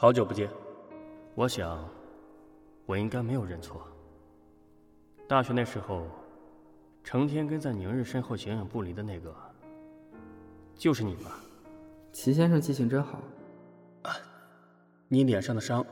[0.00, 0.48] 好久不见，
[1.34, 1.84] 我想
[2.86, 3.84] 我应该没有认错。
[5.26, 6.06] 大学那时候，
[7.02, 9.34] 成天跟在宁日身后形影不离的那个，
[10.76, 11.40] 就是你吧？
[12.12, 13.18] 齐先生记性真好。
[15.08, 15.84] 你脸上的伤，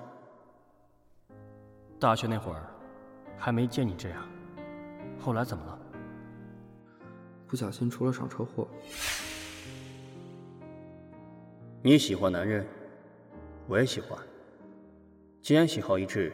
[1.99, 2.65] 大学那会儿
[3.37, 4.25] 还没见你这样，
[5.19, 5.77] 后来怎么了？
[7.49, 8.69] 不小心出了场车祸。
[11.83, 12.65] 你喜欢男人，
[13.69, 14.19] 我也喜欢。
[15.43, 16.33] 既然喜好一致，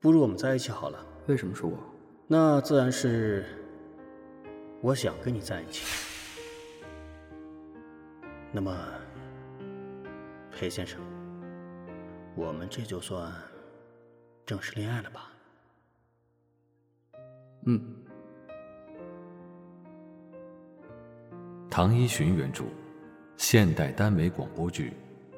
[0.00, 1.06] 不如我们在一起好了。
[1.26, 1.78] 为什么是我？
[2.26, 3.44] 那自然是
[4.80, 5.84] 我想跟你在一起。
[8.52, 8.76] 那么，
[10.50, 11.00] 裴先生，
[12.34, 13.32] 我们这就算
[14.46, 15.32] 正式恋爱了吧？
[17.66, 17.80] 嗯。
[21.70, 22.64] 唐一寻原著，
[23.36, 24.90] 现代耽美广播剧《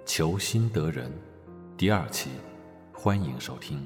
[0.07, 1.11] 求心得人》
[1.77, 2.31] 第二期，
[2.95, 3.85] 欢迎收听。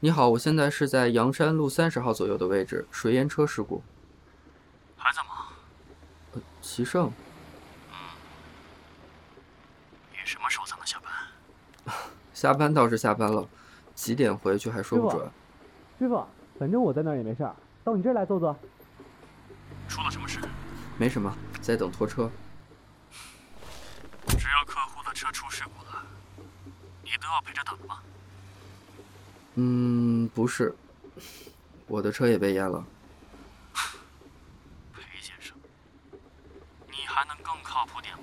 [0.00, 3.82] 你好，我现在是在阳山路三十号左右的位置，水淹车事故。
[4.96, 5.48] 还在忙？
[6.32, 7.12] 呃，齐胜。
[7.90, 7.96] 嗯。
[10.12, 11.94] 你什么时候才能下班？
[12.32, 13.46] 下班倒是下班了，
[13.94, 15.30] 几点回去还说不准。
[16.00, 16.26] 师傅，
[16.58, 18.56] 反正我在那儿也没事儿，到你这儿来坐坐。
[19.86, 20.40] 出了什么事？
[20.96, 22.30] 没什么，在等拖车。
[24.26, 26.02] 只要客户的车出事故了，
[27.02, 27.98] 你都要陪着等吗？
[29.56, 30.74] 嗯，不是，
[31.86, 32.82] 我的车也被淹了。
[34.94, 35.54] 裴先生，
[36.86, 38.22] 你还能更靠谱点不？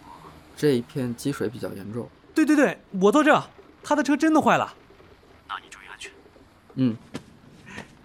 [0.55, 2.09] 这一片积水比较严重。
[2.33, 3.39] 对对对，我坐这，
[3.83, 4.73] 他的车真的坏了。
[5.47, 6.11] 那你注意安全。
[6.73, 6.97] 嗯。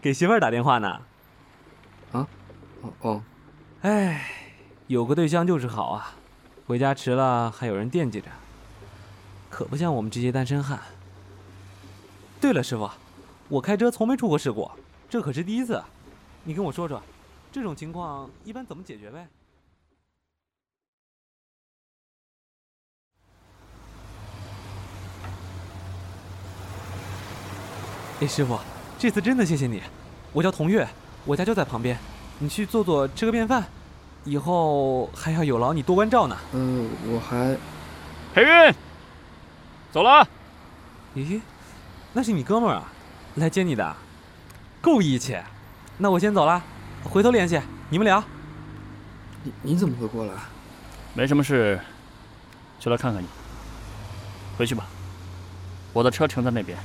[0.03, 1.01] 给媳妇儿打电话呢。
[2.11, 2.29] 啊？
[2.83, 3.25] 哦哦。
[3.83, 4.29] 哎，
[4.89, 6.15] 有个对象就是好啊，
[6.67, 8.29] 回家迟了还有人惦记着，
[9.49, 10.81] 可不像我们这些单身汉。
[12.41, 12.91] 对了，师傅。
[13.49, 14.69] 我开车从没出过事故，
[15.09, 15.81] 这可是第一次。
[16.43, 17.01] 你跟我说说，
[17.53, 19.29] 这种情况一般怎么解决呗？
[28.21, 28.59] 哎，师傅，
[29.03, 29.83] 这次真的谢谢你。
[30.33, 30.89] 我叫童月，
[31.25, 31.99] 我家就在旁边，
[32.39, 33.65] 你去坐坐，吃个便饭，
[34.23, 36.39] 以后还要有劳你多关照呢。
[36.53, 37.59] 嗯，我还……
[38.33, 38.75] 裴云，
[39.91, 40.25] 走了。
[41.17, 41.41] 咦，
[42.13, 42.93] 那是你哥们儿啊？
[43.35, 43.97] 来接你的，
[44.81, 45.37] 够义气。
[45.99, 46.63] 那我先走了，
[47.03, 47.61] 回头联系。
[47.91, 48.23] 你们聊。
[49.43, 50.33] 你你怎么会过来？
[51.13, 51.81] 没什么事，
[52.79, 53.27] 就来看看你。
[54.57, 54.87] 回去吧，
[55.93, 56.79] 我的车停在那边。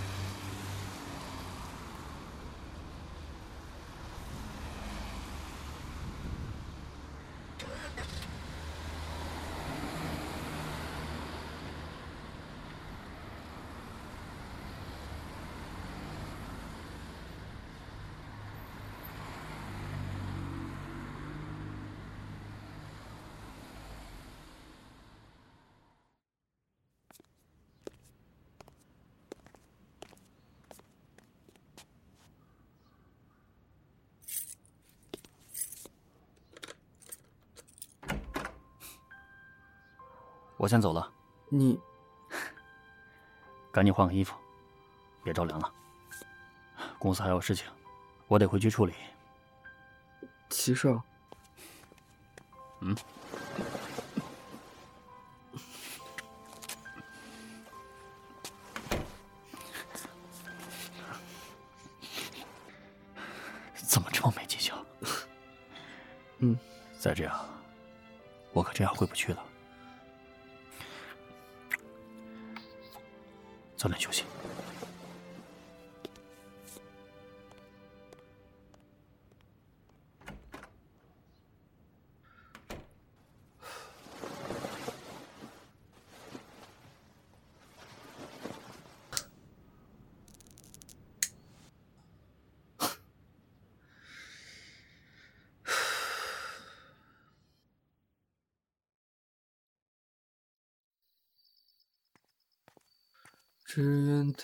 [40.58, 41.10] 我先走了，
[41.50, 41.80] 你
[43.72, 44.36] 赶紧换个衣服，
[45.24, 45.72] 别着凉了。
[46.98, 47.68] 公司还有事情，
[48.28, 48.94] 我得回去处理。
[50.50, 51.02] 齐少，
[52.82, 52.96] 嗯，
[63.76, 64.76] 怎么这么没技巧？
[66.40, 66.58] 嗯，
[67.00, 67.46] 再这样，
[68.54, 69.44] 我可这样回不去了。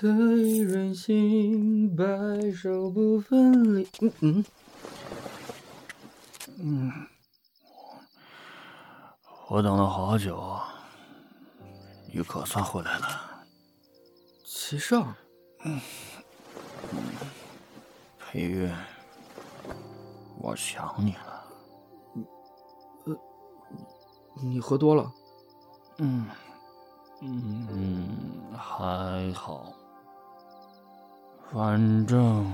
[0.04, 2.04] 愿得一人心，白
[2.52, 3.88] 首不分离。
[4.02, 4.46] 嗯嗯
[6.60, 6.92] 嗯，
[9.48, 10.60] 我等了好久，
[12.14, 13.46] 你可算回来了。
[14.44, 15.08] 齐少，
[15.64, 15.80] 嗯，
[18.20, 18.76] 裴月，
[20.38, 21.46] 我想你了。
[24.44, 25.10] 你喝多了？
[26.00, 26.28] 嗯，
[27.22, 29.74] 嗯，还好。
[31.51, 32.54] 反正，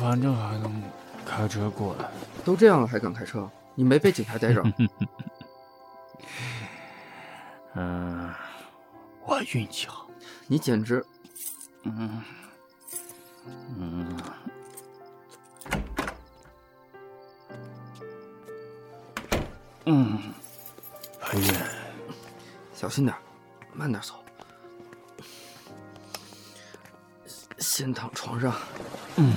[0.00, 0.82] 反正还能
[1.24, 2.08] 开车过来。
[2.44, 3.48] 都这样了还敢开车？
[3.74, 4.62] 你没被警察逮着？
[7.74, 8.32] 嗯，
[9.26, 10.06] 我运气好。
[10.46, 11.04] 你简直……
[11.82, 12.22] 嗯，
[13.78, 14.16] 嗯。
[19.86, 20.18] 嗯，
[21.20, 21.66] 哎呀，
[22.72, 23.14] 小心点，
[23.74, 24.23] 慢点走。
[27.76, 28.54] 先躺床上。
[29.16, 29.34] 嗯，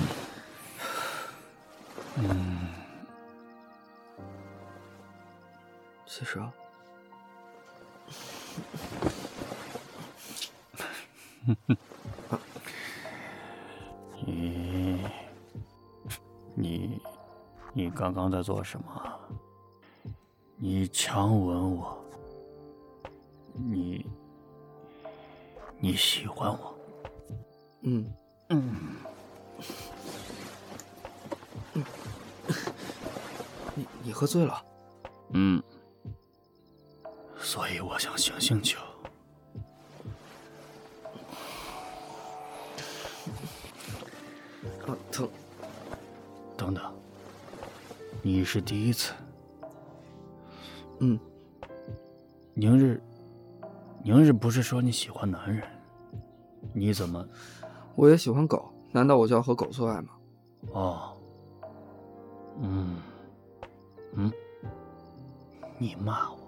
[2.18, 2.68] 嗯。
[6.06, 6.52] 其实啊，
[14.24, 15.04] 你，
[16.54, 17.02] 你，
[17.72, 19.20] 你刚刚在做什么？
[20.54, 21.98] 你强吻我，
[23.52, 24.06] 你
[25.80, 26.78] 你喜欢我？
[27.82, 28.08] 嗯
[28.48, 28.62] 你
[34.02, 34.64] 你喝醉了？
[35.34, 35.62] 嗯，
[37.36, 38.78] 所以我想醒醒酒。
[44.86, 45.28] 啊，疼！
[46.56, 46.82] 等等，
[48.22, 49.12] 你是第一次。
[51.00, 51.20] 嗯，
[52.54, 52.98] 宁日，
[54.02, 55.68] 宁日不是说你喜欢男人？
[56.72, 57.28] 你怎么？
[57.98, 60.10] 我也喜欢狗，难道我就要和狗做爱吗？
[60.70, 61.16] 哦，
[62.60, 62.94] 嗯，
[64.12, 64.32] 嗯，
[65.78, 66.38] 你骂我？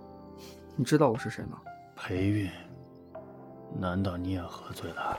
[0.77, 1.61] 你知道我是谁吗？
[1.97, 2.49] 裴韵，
[3.77, 5.19] 难道你也喝醉了？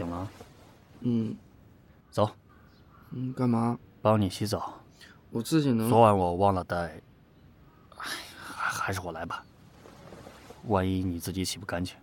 [0.00, 0.30] 醒了，
[1.00, 1.36] 嗯，
[2.10, 2.30] 走，
[3.10, 3.78] 嗯，干嘛？
[4.00, 4.80] 帮你洗澡。
[5.28, 5.90] 我自己能。
[5.90, 7.02] 昨晚我忘了带，哎，
[8.34, 9.44] 还还是我来吧。
[10.68, 11.94] 万一你自己洗不干净。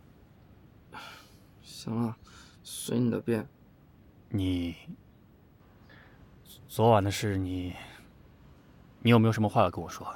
[1.63, 2.15] 行了，
[2.61, 3.47] 随你的便。
[4.29, 4.75] 你
[6.67, 7.75] 昨晚的事，你
[8.99, 10.07] 你有没有什么话要跟我说？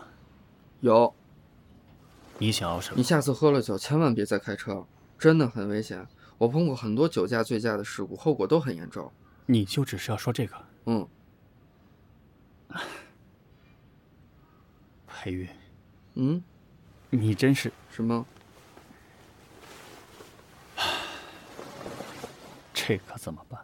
[0.81, 1.12] 有。
[2.38, 2.98] 你想要什么？
[2.98, 4.86] 你下次喝了酒，千万别再开车，
[5.18, 6.07] 真的很危险。
[6.42, 9.12] 我碰过很多酒驾、醉驾的事故，后果都很严重。
[9.46, 10.66] 你就只是要说这个？
[10.88, 11.08] 嗯。
[15.08, 15.48] 裴玉。
[16.16, 16.44] 嗯。
[17.12, 18.26] 你真是什么？
[22.74, 23.64] 这可怎么办？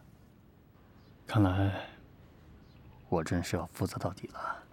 [1.26, 1.90] 看来
[3.10, 4.64] 我真是要负责到底了。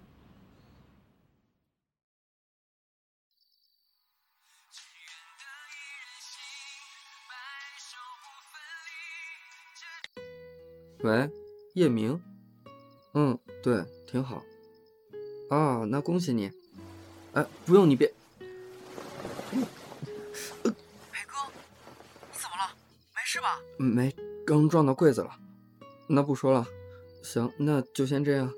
[11.04, 11.30] 喂，
[11.74, 12.18] 叶明，
[13.12, 14.42] 嗯，对，挺好。
[15.50, 16.50] 啊，那恭喜你。
[17.34, 18.08] 哎，不用你别。
[19.50, 19.60] 裴
[21.26, 21.36] 哥，
[22.32, 22.74] 你怎么了？
[23.14, 23.60] 没事吧？
[23.76, 25.30] 没，刚撞到柜子了。
[26.06, 26.66] 那不说了，
[27.22, 28.50] 行，那就先这样。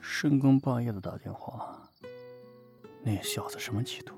[0.00, 1.90] 深更半夜的打电话，
[3.02, 4.14] 那小子什么企图？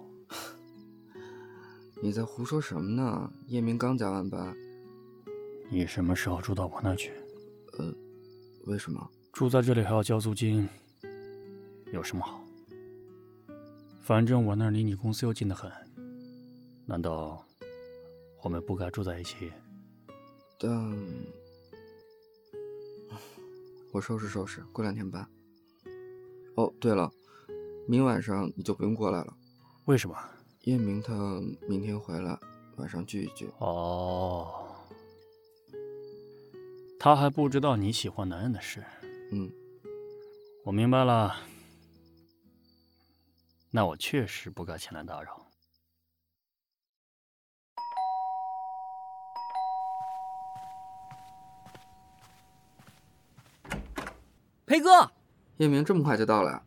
[2.06, 3.28] 你在胡说什么呢？
[3.48, 4.56] 叶明刚加完班。
[5.68, 7.10] 你什么时候住到我那去？
[7.72, 7.92] 呃，
[8.66, 9.10] 为什么？
[9.32, 10.68] 住在这里还要交租金，
[11.92, 12.40] 有什么好？
[13.98, 15.68] 反正我那儿离你公司又近得很，
[16.84, 17.44] 难道
[18.44, 19.50] 我们不该住在一起？
[20.60, 20.96] 但……
[23.90, 25.28] 我收拾收拾，过两天搬。
[26.54, 27.10] 哦，对了，
[27.88, 29.36] 明晚上你就不用过来了。
[29.86, 30.16] 为什么？
[30.66, 31.14] 叶明他
[31.68, 32.36] 明天回来，
[32.74, 33.48] 晚上聚一聚。
[33.58, 34.66] 哦，
[36.98, 38.84] 他还不知道你喜欢男人的事。
[39.30, 39.48] 嗯，
[40.64, 41.36] 我明白了。
[43.70, 45.46] 那我确实不该前来打扰。
[54.66, 55.12] 裴哥，
[55.58, 56.65] 叶明这么快就到了，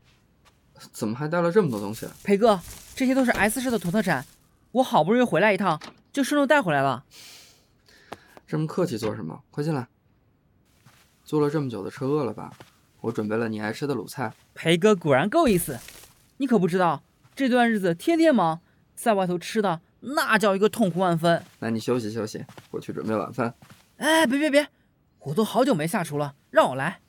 [0.91, 2.07] 怎么还带了这么多东西？
[2.23, 2.59] 裴哥。
[2.95, 4.25] 这些都是 S 市的土特产，
[4.71, 5.79] 我好不容易回来一趟，
[6.11, 7.05] 就顺路带回来了。
[8.45, 9.41] 这么客气做什么？
[9.51, 9.87] 快进来。
[11.23, 12.51] 坐了这么久的车，饿了吧？
[12.99, 14.33] 我准备了你爱吃的卤菜。
[14.53, 15.79] 裴哥果然够意思，
[16.37, 17.01] 你可不知道，
[17.33, 18.59] 这段日子天天忙，
[18.95, 21.41] 在外头吃的那叫一个痛苦万分。
[21.59, 23.53] 那你休息休息，我去准备晚饭。
[23.95, 24.67] 哎，别别别，
[25.19, 26.99] 我都好久没下厨了，让我来。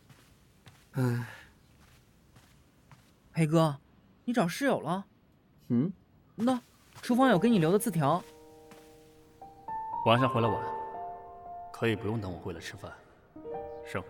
[0.93, 1.27] 唉，
[3.41, 3.79] 裴哥，
[4.27, 5.07] 你找室友了？
[5.69, 5.91] 嗯，
[6.35, 6.61] 那
[7.01, 8.23] 厨房有给你留的字条。
[10.05, 10.63] 晚上回来晚，
[11.73, 12.93] 可以不用等我回来吃饭。
[13.87, 14.05] 生。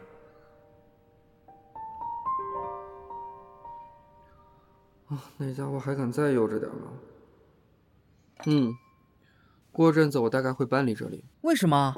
[5.11, 6.89] 啊，那家伙还敢再悠着点吗？
[8.47, 8.77] 嗯，
[9.71, 11.25] 过阵子我大概会搬离这里。
[11.43, 11.95] 为什么？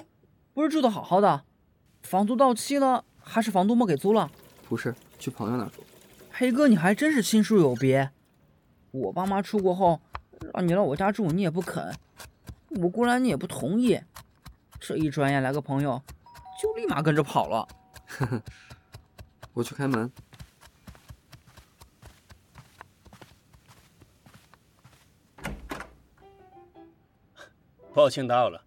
[0.53, 1.45] 不是住的好好的，
[2.03, 4.31] 房租到期了，还是房东没给租了？
[4.69, 5.83] 不是，去朋友那住。
[6.43, 8.11] 裴哥，你还真是亲疏有别。
[8.91, 10.01] 我爸妈出国后，
[10.53, 11.95] 让你来我家住，你也不肯；
[12.71, 14.01] 我过来，你也不同意。
[14.81, 16.03] 这一转眼来个朋友，
[16.61, 17.69] 就立马跟着跑了。
[18.09, 18.43] 呵呵，
[19.53, 20.11] 我去开门。
[27.95, 28.65] 抱歉打扰了，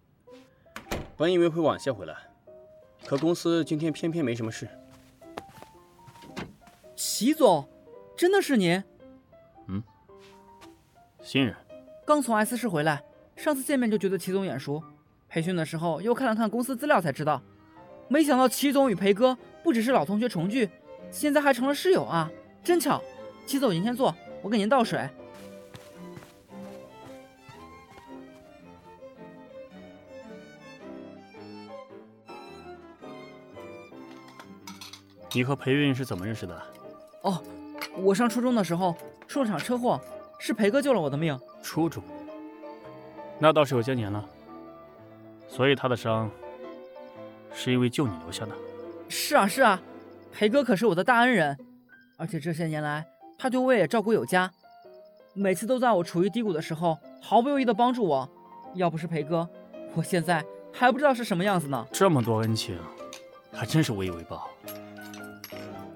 [1.14, 2.16] 本以为会晚些回来，
[3.04, 4.66] 可公司今天偏偏没什么事。
[6.96, 7.68] 齐总，
[8.16, 8.82] 真的是您？
[9.68, 9.82] 嗯，
[11.22, 11.54] 新人。
[12.06, 13.04] 刚从 S 市回来，
[13.36, 14.82] 上次见面就觉得齐总眼熟，
[15.28, 17.42] 培训的时候又看了看公司资料才知道，
[18.08, 20.70] 没想到齐总与裴哥不只是老同学重聚，
[21.10, 22.30] 现在还成了室友啊，
[22.64, 23.02] 真巧。
[23.46, 24.12] 齐总您先坐，
[24.42, 25.08] 我给您倒水。
[35.32, 36.60] 你和裴韵是怎么认识的？
[37.26, 37.42] 哦，
[37.96, 38.94] 我上初中的时候
[39.26, 40.00] 出了场车祸，
[40.38, 41.36] 是裴哥救了我的命。
[41.60, 42.00] 初中，
[43.40, 44.24] 那倒是有些年了。
[45.48, 46.30] 所以他的伤
[47.52, 48.52] 是因为救你留下的。
[49.08, 49.82] 是啊是啊，
[50.32, 51.58] 裴哥可是我的大恩人，
[52.16, 53.04] 而且这些年来
[53.36, 54.48] 他对我也照顾有加，
[55.34, 58.28] 每次都在我处于低谷的时候毫不犹豫的帮助我。
[58.74, 59.48] 要不是裴哥，
[59.94, 61.84] 我现在还不知道是什么样子呢。
[61.90, 62.78] 这么多恩情，
[63.52, 64.48] 还真是无以为报。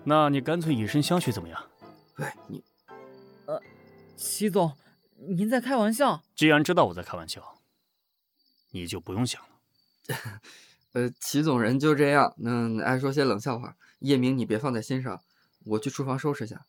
[0.04, 1.70] 那你干脆以身相许怎么样？
[2.16, 2.64] 喂，你，
[3.46, 3.60] 呃，
[4.16, 4.76] 齐总，
[5.16, 6.22] 您在开玩笑？
[6.34, 7.58] 既然知道我在开玩笑，
[8.70, 9.48] 你就不用想了。
[10.92, 13.76] 呃，齐总人就这样，嗯爱说些冷笑话。
[14.00, 15.22] 叶明，你别放在心上，
[15.66, 16.64] 我去厨房收拾下。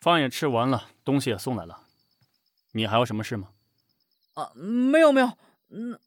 [0.00, 1.82] 饭也吃完了，东西也送来了，
[2.72, 3.50] 你还有什么事吗？
[4.34, 5.32] 啊，没有没有，
[5.68, 5.98] 那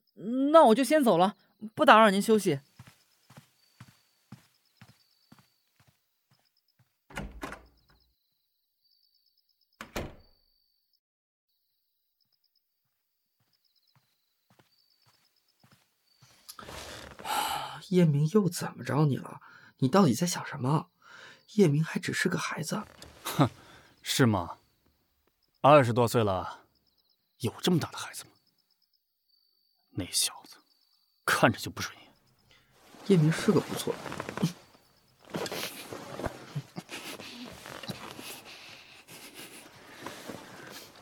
[0.52, 1.36] 那我就先走了，
[1.76, 2.60] 不打扰您休息。
[17.92, 19.42] 叶明又怎么着你了？
[19.80, 20.90] 你到底在想什么？
[21.56, 22.82] 叶明还只是个孩子。
[23.26, 23.50] 哼，
[24.02, 24.60] 是吗？
[25.60, 26.66] 二十多岁了，
[27.40, 28.32] 有这么大的孩子吗？
[29.90, 30.56] 那小子
[31.26, 32.08] 看着就不顺眼。
[33.08, 33.94] 叶明是个不错。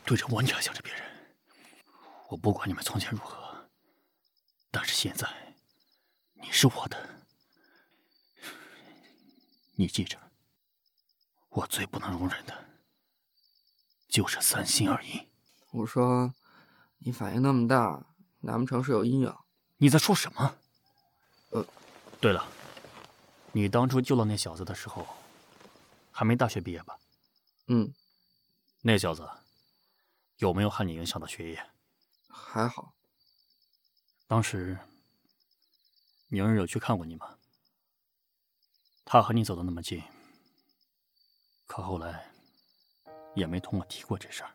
[0.04, 1.02] 对着我，你还想着别人？
[2.30, 3.70] 我不管你们从前如何，
[4.72, 5.49] 但是现在。
[6.62, 7.24] 你是我的，
[9.76, 10.18] 你记着，
[11.48, 12.52] 我最不能容忍的，
[14.10, 15.26] 就是三心二意。
[15.70, 16.34] 我说，
[16.98, 18.04] 你反应那么大，
[18.40, 19.34] 难不成是有阴影？
[19.78, 20.54] 你在说什么？
[21.52, 21.66] 呃，
[22.20, 22.46] 对了，
[23.52, 25.06] 你当初救了那小子的时候，
[26.12, 26.98] 还没大学毕业吧？
[27.68, 27.94] 嗯。
[28.82, 29.26] 那小子
[30.36, 31.70] 有没有害你影响到学业？
[32.28, 32.92] 还好。
[34.26, 34.76] 当时。
[36.32, 37.36] 宁儿有去看过你吗？
[39.04, 40.00] 他和你走的那么近，
[41.66, 42.24] 可后来
[43.34, 44.50] 也没同我提过这事儿。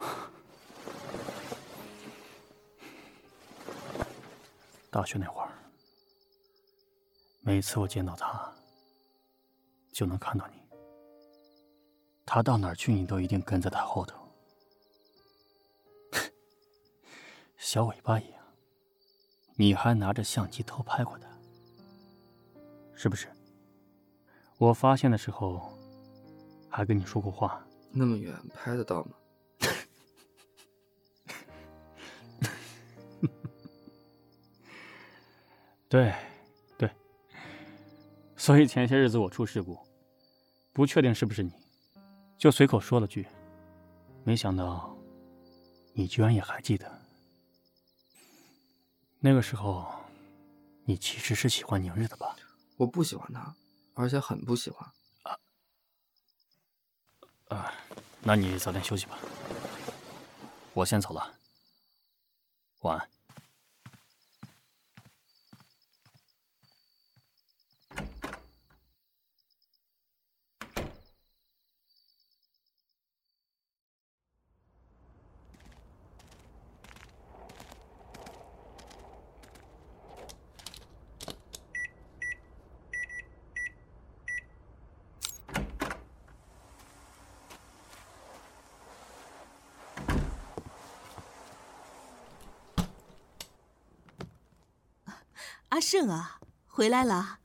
[4.90, 5.52] 大学那会儿，
[7.42, 8.52] 每次我见到他，
[9.92, 10.56] 就能看到你。
[12.24, 14.18] 他到哪儿去，你都一定跟在他后头，
[17.56, 18.35] 小尾巴一样。
[19.56, 21.26] 你还拿着相机偷拍过他，
[22.94, 23.26] 是不是？
[24.58, 25.72] 我发现的时候，
[26.68, 27.66] 还跟你说过话。
[27.90, 29.12] 那么远拍得到吗？
[35.88, 36.12] 对，
[36.76, 36.90] 对。
[38.36, 39.78] 所以前些日子我出事故，
[40.74, 41.50] 不确定是不是你，
[42.36, 43.26] 就随口说了句，
[44.22, 44.94] 没想到，
[45.94, 47.05] 你居然也还记得。
[49.18, 49.86] 那个时候，
[50.84, 52.36] 你其实是喜欢宁日的吧？
[52.76, 53.56] 我不喜欢他，
[53.94, 54.88] 而且很不喜欢。
[57.48, 57.72] 啊，
[58.22, 59.18] 那你早点休息吧。
[60.74, 61.34] 我先走了，
[62.82, 63.08] 晚安。
[95.68, 97.38] 阿胜啊，回来了。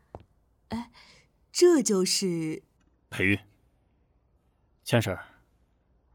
[0.69, 0.91] 哎，
[1.51, 2.63] 这就是
[3.07, 3.39] 裴玉，
[4.83, 5.25] 千婶儿，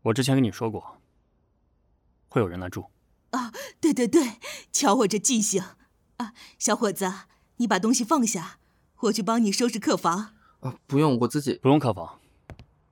[0.02, 1.00] 我之前跟你说过，
[2.26, 2.90] 会有人来住。
[3.30, 4.40] 啊，对对对，
[4.72, 5.62] 瞧我这记性
[6.16, 6.34] 啊！
[6.58, 7.08] 小伙子，
[7.58, 8.58] 你把东西放下，
[9.02, 10.34] 我去帮你收拾客房。
[10.62, 12.20] 啊，不用，我自己不用客房，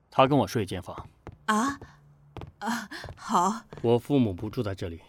[0.09, 1.09] 他跟我睡一间房。
[1.47, 1.77] 啊
[2.59, 3.65] 啊，好。
[3.81, 5.01] 我父母不住在这里，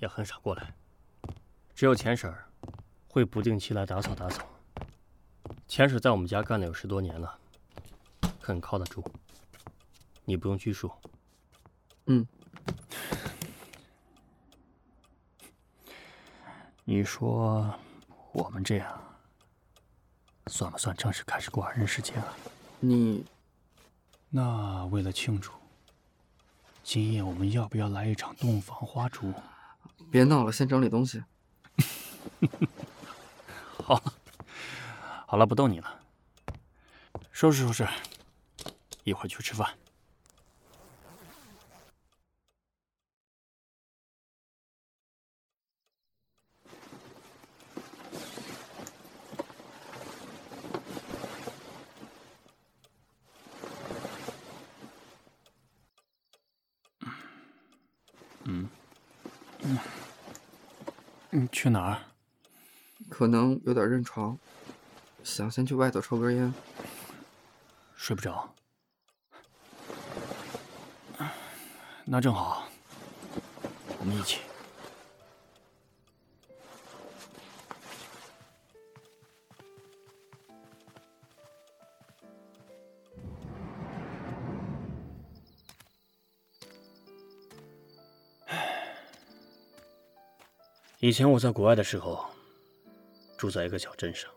[0.00, 0.74] 也很少过来，
[1.74, 2.45] 只有钱婶儿。
[3.16, 4.46] 会不定期来打扫打扫。
[5.66, 7.38] 潜水在我们家干了有十多年了，
[8.38, 9.02] 很靠得住。
[10.26, 10.92] 你不用拘束。
[12.04, 12.26] 嗯。
[16.84, 17.74] 你说
[18.32, 19.02] 我们这样，
[20.48, 22.36] 算不算正式开始过二人世界了？
[22.80, 23.24] 你，
[24.28, 25.52] 那为了庆祝，
[26.82, 29.32] 今夜我们要不要来一场洞房花烛？
[30.10, 31.24] 别闹了，先整理东西。
[33.84, 34.02] 好，
[35.26, 36.00] 好了，不逗你了。
[37.30, 37.86] 收拾收拾，
[39.04, 39.68] 一会儿去吃饭。
[58.48, 58.68] 嗯，
[59.60, 59.78] 嗯，
[61.32, 62.15] 嗯，去哪儿？
[63.08, 64.38] 可能有点认床，
[65.24, 66.52] 想先去外头抽根烟。
[67.94, 68.54] 睡不着，
[72.04, 72.68] 那正好，
[73.98, 74.38] 我们一起。
[91.00, 92.35] 以前我在国外的时候。
[93.36, 94.30] 住在一个小镇上，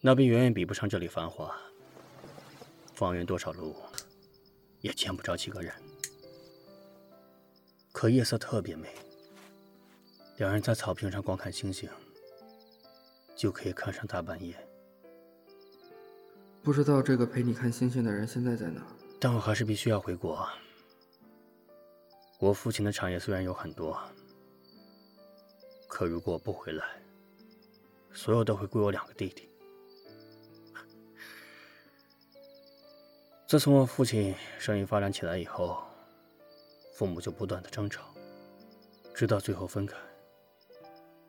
[0.00, 1.56] 那边远远比不上这里繁华。
[2.94, 3.76] 方圆多少路，
[4.80, 5.72] 也见不着几个人。
[7.92, 8.88] 可夜色特别美，
[10.38, 11.88] 两人在草坪上光看星星，
[13.36, 14.56] 就可以看上大半夜。
[16.62, 18.82] 不知道这个陪你看星星的人现在在哪？
[19.20, 20.48] 但我还是必须要回国。
[22.38, 23.98] 我父亲的产业虽然有很多。
[25.96, 26.84] 可如果我不回来，
[28.12, 29.48] 所有都会归我两个弟弟。
[33.46, 35.82] 自从我父亲生意发展起来以后，
[36.92, 38.12] 父母就不断的争吵，
[39.14, 39.96] 直到最后分开，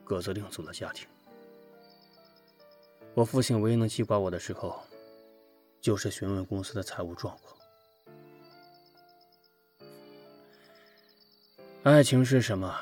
[0.03, 1.07] 各自另组了家庭。
[3.13, 4.83] 我父亲唯一能记挂我的时候，
[5.79, 7.57] 就是询问公司的财务状况。
[11.83, 12.77] 爱情是什么？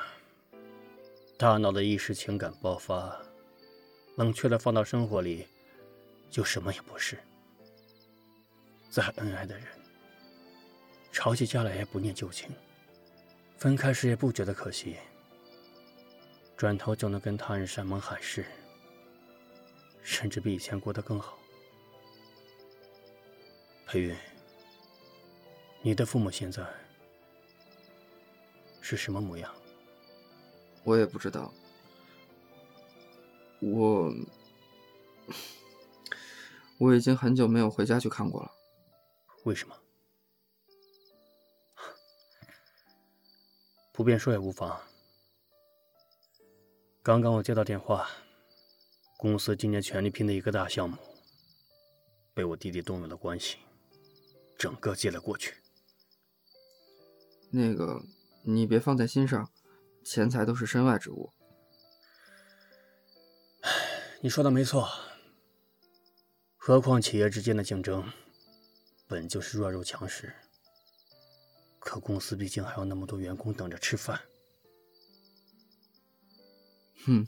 [1.37, 3.21] 大脑的一时情感爆发，
[4.15, 5.45] 冷却的放到生活里，
[6.29, 7.19] 就什么也不是。
[8.89, 9.67] 再恩爱的人，
[11.11, 12.49] 吵起架来也不念旧情，
[13.57, 14.95] 分开时也不觉得可惜，
[16.55, 18.45] 转头就能跟他人山盟海誓，
[20.01, 21.37] 甚至比以前过得更好。
[23.85, 24.15] 裴云，
[25.81, 26.65] 你的父母现在
[28.79, 29.53] 是什么模样？
[30.85, 31.51] 我也不知道，
[33.59, 34.13] 我
[36.77, 38.51] 我已经很久没有回家去看过了。
[39.45, 39.75] 为什么？
[43.91, 44.79] 不便说也无妨。
[47.01, 48.07] 刚刚我接到电话，
[49.17, 50.97] 公司今年全力拼的一个大项目，
[52.35, 53.57] 被我弟弟动用了关系，
[54.57, 55.55] 整个接了过去。
[57.49, 58.03] 那个，
[58.43, 59.49] 你别放在心上。
[60.05, 61.33] 钱财都是身外之物。
[64.21, 64.87] 你说的没错。
[66.55, 68.07] 何况企业之间的竞争
[69.07, 70.33] 本就是弱肉强食，
[71.79, 74.21] 可公司毕竟还有那么多员工等着吃饭。
[77.05, 77.27] 哼，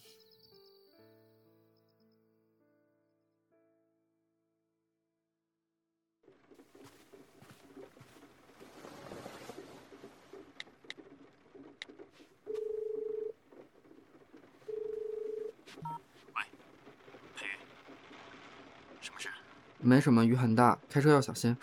[19.88, 21.56] 没什么，雨很大，开车要小心。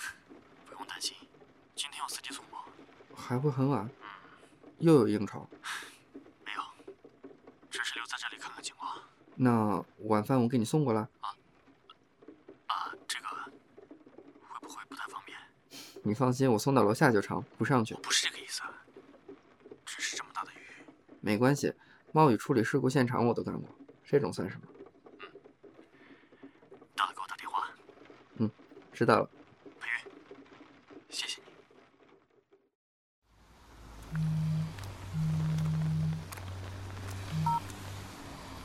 [0.65, 1.15] 不用担心，
[1.75, 2.57] 今天有司机送我。
[3.15, 3.87] 还会很晚？
[4.79, 5.47] 又有应酬？
[6.43, 6.63] 没有，
[7.71, 8.99] 只是留在这里看看情况。
[9.35, 11.03] 那晚饭我给你送过来。
[11.21, 11.37] 啊
[12.69, 15.39] 啊，这个会不会不太方便？
[16.03, 17.95] 你放心，我送到楼下就成，不上去。
[17.97, 18.63] 不是这个意思，
[19.85, 20.57] 只是这么大的雨。
[21.21, 21.75] 没关系，
[22.13, 23.69] 冒雨处理事故现场我都干过，
[24.03, 24.67] 这种算什么？
[26.97, 27.69] 大了给我打电话。
[28.37, 28.51] 嗯，
[28.95, 29.29] 知道了。
[29.81, 30.09] 裴玉，
[31.11, 31.49] 谢谢你。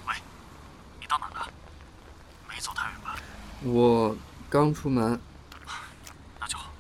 [0.08, 0.14] 喂，
[1.00, 1.50] 你到哪了？
[2.48, 3.16] 没走太远吧？
[3.64, 4.16] 我
[4.52, 5.20] 刚出门。
[6.40, 6.72] 那就好。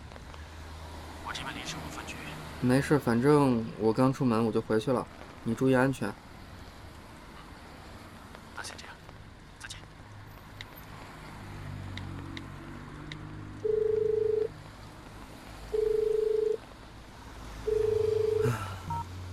[1.25, 2.15] 我这边临时有饭局。
[2.61, 5.07] 没事，反正我刚出门我就回去了，
[5.43, 6.13] 你注意安全。
[8.55, 8.95] 那先这样，
[9.57, 9.79] 再见。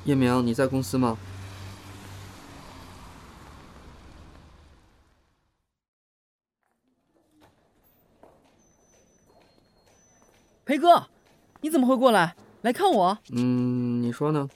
[0.07, 1.19] 叶明，你在公司吗？
[10.65, 11.09] 裴哥，
[11.61, 12.37] 你怎么会过来？
[12.63, 13.19] 来看我？
[13.33, 14.49] 嗯，你说呢？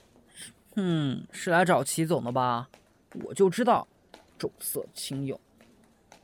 [0.77, 2.69] 嗯，是来找齐总的吧？
[3.25, 3.89] 我就知道，
[4.37, 5.37] 重色轻友。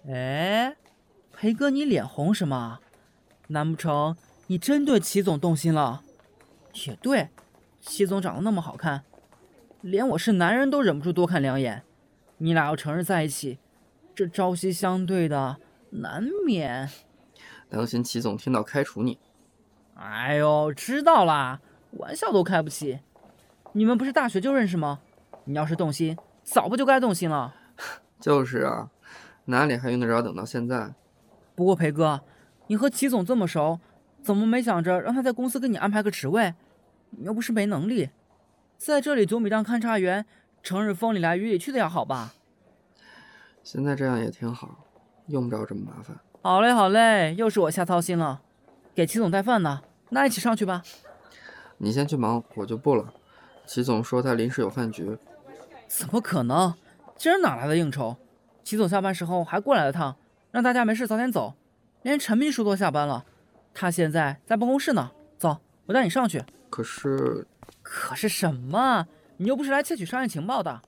[0.07, 0.73] 哎，
[1.33, 2.79] 裴哥，你脸红什么？
[3.47, 4.15] 难不成
[4.47, 6.01] 你真对齐总动心了？
[6.85, 7.29] 也对，
[7.81, 9.03] 齐总长得那么好看，
[9.87, 11.81] 连我是男人都忍不住多看两眼。
[12.39, 13.57] 你俩要成日在一起，
[14.13, 15.59] 这朝夕相对的，
[15.91, 16.89] 难免……
[17.69, 19.17] 当心齐总听到开除你。
[19.95, 22.99] 哎呦，知道啦，玩笑都开不起。
[23.71, 24.99] 你们不是大学就认识吗？
[25.45, 27.55] 你要是动心，早不就该动心了？
[28.19, 28.89] 就是啊，
[29.45, 30.93] 哪里还用得着等到现在？
[31.55, 32.19] 不过裴哥，
[32.67, 33.79] 你和齐总这么熟，
[34.21, 36.53] 怎么没想着让他在公司给你安排个职位？
[37.11, 38.09] 你又不是没能力，
[38.77, 40.25] 在这里总比当勘察员
[40.63, 42.33] 成日风里来雨里去的要好吧？
[43.63, 44.85] 现在这样也挺好，
[45.27, 46.17] 用不着这么麻烦。
[46.41, 48.41] 好嘞，好嘞，又是我瞎操心了。
[48.95, 50.81] 给齐总带饭呢，那一起上去吧。
[51.77, 53.13] 你先去忙，我就不了。
[53.65, 55.17] 齐总说他临时有饭局。
[55.87, 56.73] 怎么可能？
[57.17, 58.15] 今儿哪来的应酬？
[58.63, 60.15] 齐总下班时候还过来了趟，
[60.51, 61.55] 让大家没事早点走。
[62.03, 63.25] 连陈秘书都下班了，
[63.73, 65.11] 他现在在办公室呢。
[65.37, 66.43] 走，我带你上去。
[66.69, 67.45] 可是，
[67.89, 69.07] 可是什么？
[69.37, 70.81] 你又不是来窃取商业情报的。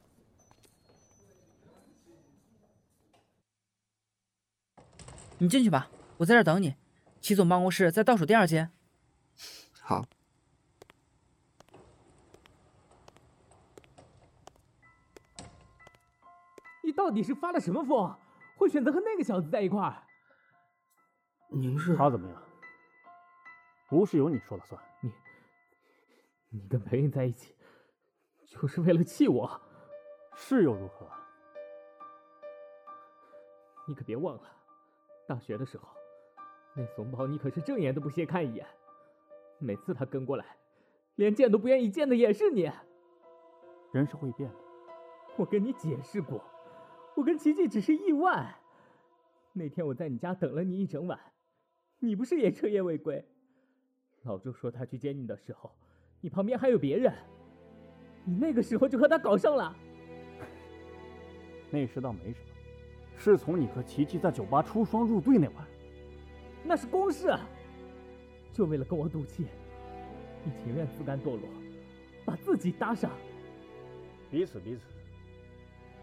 [5.38, 6.76] 你进去吧，我在这等你。
[7.22, 8.70] 齐总办公室在倒数第二间。
[9.80, 10.06] 好。
[16.84, 18.14] 你到底是发了什么疯，
[18.58, 20.04] 会选择和那个小子在一块儿？
[21.48, 22.44] 您是他怎么样？
[23.88, 24.80] 不是由你说了算。
[25.02, 25.12] 你，
[26.50, 27.56] 你跟裴云在一起，
[28.46, 29.62] 就是为了气我？
[30.36, 31.10] 是又如何？
[33.88, 34.50] 你可别忘了，
[35.28, 35.88] 大学的时候。
[36.76, 38.66] 那怂包，你可是正眼都不屑看一眼。
[39.58, 40.58] 每次他跟过来，
[41.16, 42.72] 连见都不愿意见的也是你。
[43.92, 44.56] 人是会变的。
[45.36, 46.44] 我跟你解释过，
[47.16, 48.56] 我跟琪琪只是意外。
[49.54, 51.20] 那天我在你家等了你一整晚，
[52.00, 53.28] 你不是也彻夜未归？
[54.24, 55.76] 老周说他去接你的时候，
[56.22, 57.14] 你旁边还有别人。
[58.26, 59.76] 你那个时候就和他搞上了。
[61.72, 65.66] 那时倒没什么，是从你和琪琪在酒吧出双入对那晚。
[66.64, 67.34] 那是公事，
[68.52, 69.46] 就为了跟我赌气，
[70.44, 71.42] 你情愿自甘堕落，
[72.26, 73.12] 把自己搭上。
[74.30, 74.82] 彼此彼此，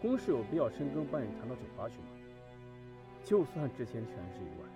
[0.01, 2.07] 公事有必要深更半夜谈到酒吧去吗？
[3.23, 4.67] 就算之前全是意外，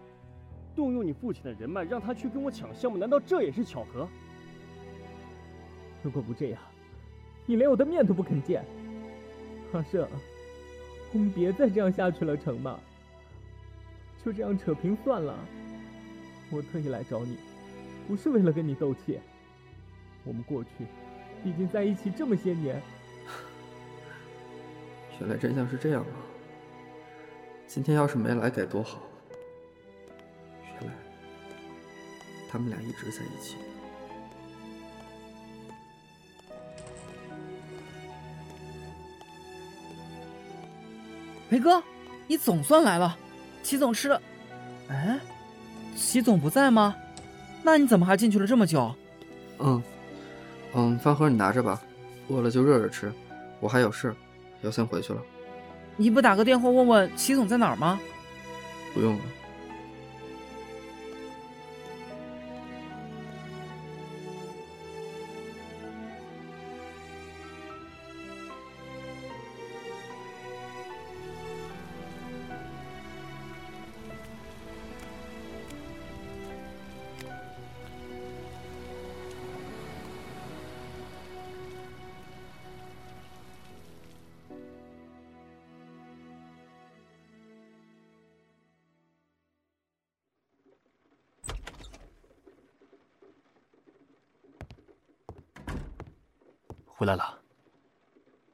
[0.75, 4.07] 动用你父亲的人脉让他去跟我抢项目，难道这也是巧合？
[6.03, 6.59] 如果不这样，
[7.45, 8.65] 你连我的面都不肯见。
[9.73, 10.07] 阿胜，
[11.13, 12.79] 我们别再这样下去了，成吗？
[14.23, 15.37] 就这样扯平算了。
[16.49, 17.37] 我特意来找你，
[18.07, 19.19] 不是为了跟你斗气。
[20.23, 20.69] 我们过去
[21.43, 22.81] 已经在一起这么些年，
[25.19, 26.13] 原来真相是这样啊！
[27.67, 29.01] 今天要是没来该多好。
[30.79, 30.93] 原来
[32.49, 33.55] 他们俩一直在一起。
[41.51, 41.83] 裴哥，
[42.27, 43.17] 你总算来了。
[43.61, 44.21] 齐总吃了，
[44.87, 45.19] 哎。
[45.97, 46.95] 齐总不在吗？
[47.61, 48.95] 那你怎么还进去了这么久？
[49.59, 49.83] 嗯，
[50.73, 51.81] 嗯，饭盒你拿着吧，
[52.29, 53.11] 饿了就热热吃。
[53.59, 54.15] 我还有事，
[54.61, 55.21] 要先回去了。
[55.97, 57.99] 你不打个电话问问齐总在哪儿吗？
[58.93, 59.21] 不用了。
[97.15, 97.39] 来了。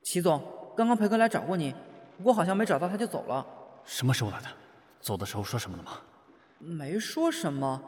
[0.02, 0.41] 齐总，
[0.76, 1.76] 刚刚裴哥来找过你，
[2.17, 3.46] 不过好像没找到他就走了。
[3.84, 4.48] 什么时候来的？
[5.00, 6.02] 走的时候说什么了吗？
[6.60, 7.82] 没说什么，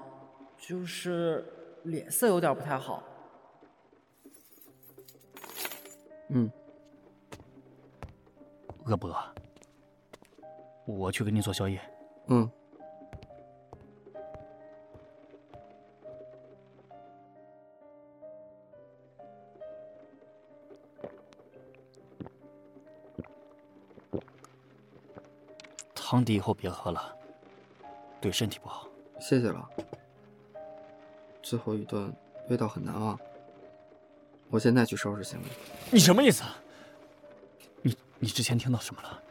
[0.57, 1.43] 就是
[1.83, 3.03] 脸色有点不太好。
[6.29, 6.51] 嗯，
[8.85, 9.15] 饿不饿？
[10.85, 11.81] 我去给你做宵夜。
[12.27, 12.49] 嗯。
[26.09, 27.15] 汤底以后别喝了，
[28.19, 28.87] 对身体不好。
[29.19, 29.69] 谢谢了。
[31.43, 32.11] 最后一顿
[32.47, 33.15] 味道很难忘。
[34.49, 35.45] 我现在去收拾行李。
[35.91, 36.43] 你什么意思？
[37.83, 39.21] 你你之前听到什么了？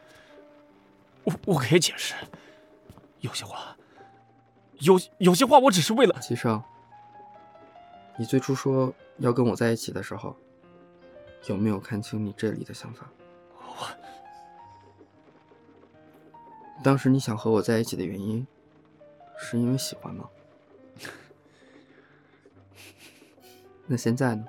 [1.25, 2.15] 我我可以解释。
[3.19, 3.75] 有些话，
[4.77, 6.17] 有有些话，我只是为了。
[6.21, 6.63] 齐生，
[8.17, 10.33] 你最初说要跟我在一起的时候，
[11.47, 13.05] 有没有看清你这里的想法？
[16.81, 18.47] 当时你想和我在一起的原因，
[19.37, 20.29] 是因为喜欢吗？
[23.85, 24.45] 那现在呢？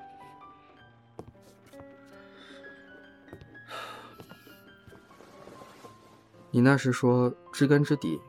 [6.52, 8.20] 你那时说知根知底，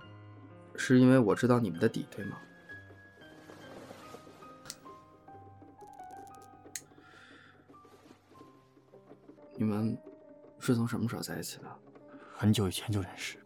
[0.76, 2.38] 是因为我知道你们的底，对吗？
[9.56, 9.96] 你们
[10.60, 11.66] 是从什么时候在一起的？
[12.36, 13.38] 很久以前就认识。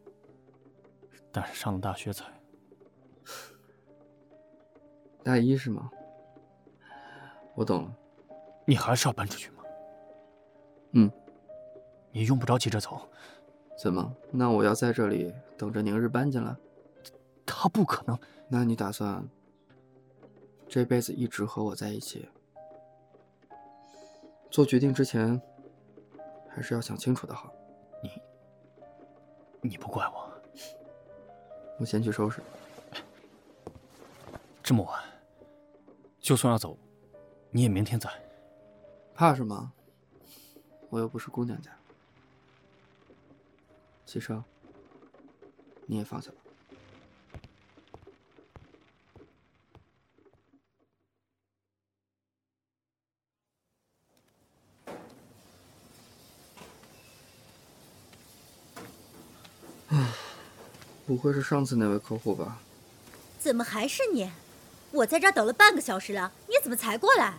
[1.35, 2.23] 但是上了大学才，
[5.21, 5.91] 大一是吗？
[7.55, 7.93] 我懂了，
[8.65, 9.63] 你还是要搬出去吗？
[10.93, 11.11] 嗯，
[12.13, 13.01] 你用不着急着走。
[13.77, 14.15] 怎么？
[14.31, 16.55] 那我要在这里等着宁日搬进来？
[17.45, 18.17] 他不可能。
[18.47, 19.27] 那你打算
[20.69, 22.29] 这辈子一直和我在一起？
[24.49, 25.41] 做决定之前，
[26.47, 27.51] 还是要想清楚的好。
[28.01, 28.09] 你，
[29.69, 30.24] 你不怪我。
[31.77, 32.41] 我先去收拾。
[34.63, 35.03] 这么晚，
[36.19, 36.77] 就算要走，
[37.51, 38.09] 你也明天在。
[39.13, 39.71] 怕什么？
[40.89, 41.71] 我又不是姑娘家。
[44.05, 44.43] 齐生，
[45.85, 46.37] 你也放下吧。
[61.05, 62.59] 不会是上次那位客户吧？
[63.39, 64.31] 怎么还是你？
[64.91, 67.35] 我在这儿等了半个小时了，你怎么才过来？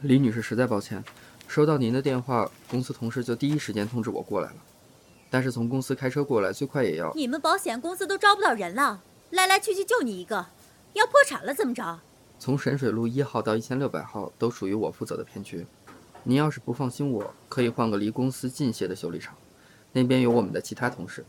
[0.00, 1.04] 李女士，实在抱歉，
[1.46, 4.56] 收到您的电话，公司同事就第一时间通知我过来了。
[5.30, 7.12] 但是从公司开车过来，最快也要……
[7.14, 10.46] 你们保险公司都招不到人了，来来去去就你一个，
[10.94, 12.00] 要破产了怎么着？
[12.38, 15.64] 从沈水路一号到一千六百号都属于我负责的片区。
[16.24, 19.34] 您要是不放心，我可以换个离公司近些的修理厂，
[19.92, 21.24] 那边有我们的其他同事。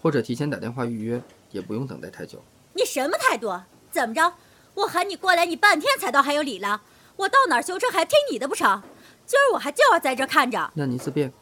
[0.00, 2.42] 或者提前打电话预约，也不用等待太久。
[2.74, 3.60] 你什么态度？
[3.90, 4.34] 怎么着？
[4.74, 6.82] 我喊你过来，你半天才到，还有理了？
[7.16, 8.80] 我到哪儿修车还听你的不成？
[9.26, 10.70] 今儿我还就要在这看着。
[10.74, 11.32] 那你自便。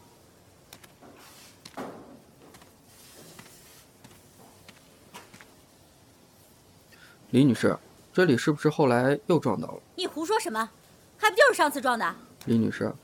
[7.31, 7.77] 李女士，
[8.13, 9.83] 这里是不是后来又撞到了？
[9.97, 10.71] 你胡说什么？
[11.19, 12.15] 还不就是上次撞的？
[12.47, 12.95] 李女士，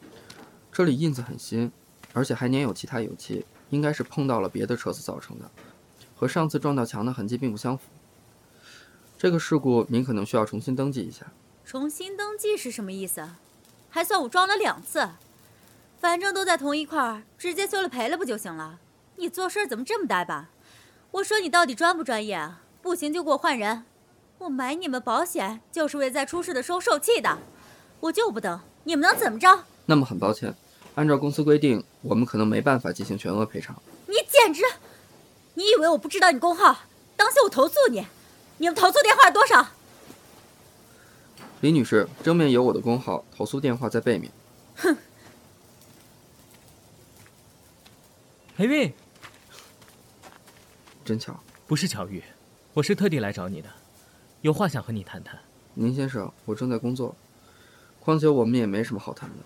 [0.73, 1.71] 这里印子很新，
[2.15, 3.45] 而且还粘有其他油漆。
[3.73, 5.51] 应该是碰到了别的车子造成的，
[6.15, 7.85] 和上次撞到墙的痕迹并不相符。
[9.17, 11.27] 这个事故您可能需要重新登记一下。
[11.65, 13.27] 重新登记是什么意思？
[13.89, 15.09] 还算我撞了两次，
[15.99, 18.79] 反正都在同一块儿，直接修了赔了不就行了？
[19.17, 20.49] 你做事怎么这么呆板？
[21.13, 22.61] 我说你到底专不专业啊？
[22.83, 23.85] 不行就给我换人。
[24.39, 27.39] 我买你们保险就是为在出事的时候受气的，
[28.01, 29.65] 我就不等，你们能怎么着？
[29.87, 30.55] 那么很抱歉。
[30.95, 33.81] 按照公司规定，我们可能没办法进行全额赔偿。
[34.07, 34.63] 你简直！
[35.55, 36.81] 你以为我不知道你工号？
[37.17, 38.07] 当心我投诉你！
[38.59, 39.69] 你们投诉电话多少？
[41.61, 44.31] 李女士，正面有我的工号，投诉电话在背面。
[44.77, 44.97] 哼！
[48.57, 48.93] 裴韵，
[51.05, 52.23] 真巧，不是巧遇，
[52.75, 53.69] 我是特地来找你的，
[54.43, 55.39] 有话想和你谈谈。
[55.75, 57.17] 宁先生，我正在工作，
[58.01, 59.37] 况且我们也没什么好谈的。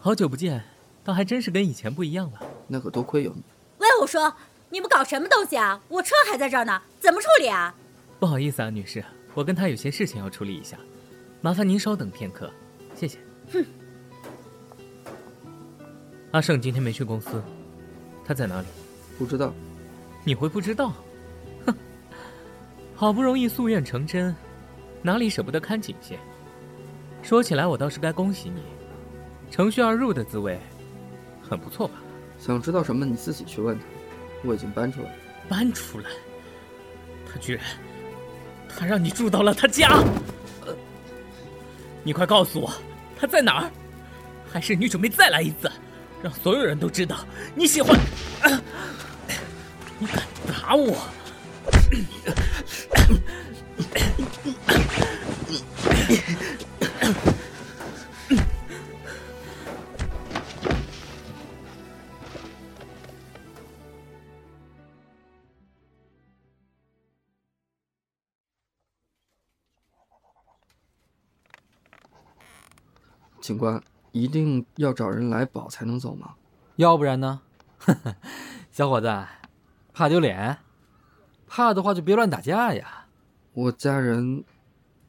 [0.00, 0.62] 好久不见，
[1.02, 2.40] 倒还真是跟以前不一样了。
[2.68, 3.42] 那可多亏有你。
[3.78, 4.32] 喂，我说，
[4.70, 5.80] 你们搞什么东西啊？
[5.88, 7.74] 我车还在这儿呢，怎么处理啊？
[8.20, 10.78] 不好意思啊，女士，我跟他有些事情要处理一下，
[11.40, 12.50] 麻烦您稍等片刻，
[12.94, 13.18] 谢谢。
[13.52, 13.64] 哼。
[16.30, 17.42] 阿胜今天没去公司，
[18.24, 18.68] 他在哪里？
[19.18, 19.52] 不知道。
[20.24, 20.92] 你会不知道？
[21.66, 21.74] 哼，
[22.94, 24.34] 好不容易夙愿成真，
[25.02, 26.18] 哪里舍不得看紧些？
[27.20, 28.62] 说起来，我倒是该恭喜你，
[29.50, 30.58] 乘虚而入的滋味，
[31.48, 31.94] 很不错吧？
[32.38, 33.84] 想知道什么，你自己去问他。
[34.44, 35.16] 我已经搬出来了。
[35.48, 36.10] 搬出来？
[37.30, 37.64] 他居然，
[38.68, 39.88] 他让你住到了他家？
[40.64, 40.76] 呃，
[42.04, 42.72] 你快告诉我，
[43.18, 43.70] 他在哪儿？
[44.50, 45.70] 还是你准备再来一次，
[46.22, 47.18] 让所有人都知道
[47.54, 47.98] 你喜欢？
[49.98, 50.96] 你敢打我？
[73.48, 73.82] 警官，
[74.12, 76.34] 一定要找人来保才能走吗？
[76.76, 77.40] 要不然呢？
[78.70, 79.26] 小伙子，
[79.94, 80.58] 怕丢脸？
[81.46, 83.06] 怕的话就别乱打架呀。
[83.54, 84.44] 我家人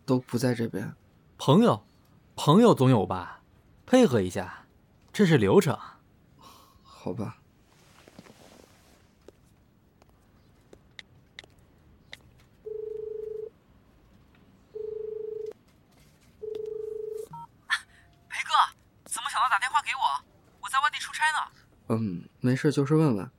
[0.06, 0.94] 都不在这边。
[1.38, 1.84] 朋友，
[2.38, 3.42] 朋友总有吧？
[3.86, 4.64] 配合一下，
[5.12, 5.78] 这是流程。
[6.82, 7.36] 好吧。
[18.30, 18.54] 裴哥，
[19.06, 20.24] 怎么想到打电话给我？
[20.62, 21.52] 我在外地出差呢。
[21.90, 23.26] 嗯，没事，就是问问。
[23.26, 23.32] 嗯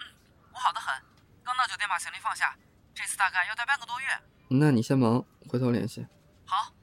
[0.00, 0.06] 嗯，
[0.52, 0.92] 我好的很，
[1.44, 2.56] 刚到酒店把行李放下，
[2.92, 4.06] 这次大概要待半个多月。
[4.48, 6.04] 那你先忙，回头联系。
[6.44, 6.74] 好。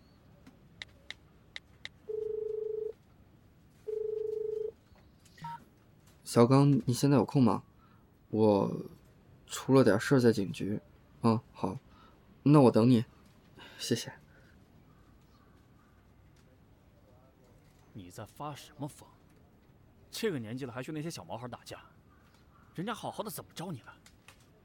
[6.23, 7.63] 小刚，你现在有空吗？
[8.29, 8.71] 我
[9.47, 10.79] 出了点事在警局。
[11.23, 11.77] 嗯，好，
[12.43, 13.03] 那我等你，
[13.77, 14.13] 谢谢。
[17.91, 19.05] 你在发什么疯？
[20.11, 21.79] 这个年纪了还学那些小毛孩打架，
[22.75, 23.93] 人家好好的怎么着你了？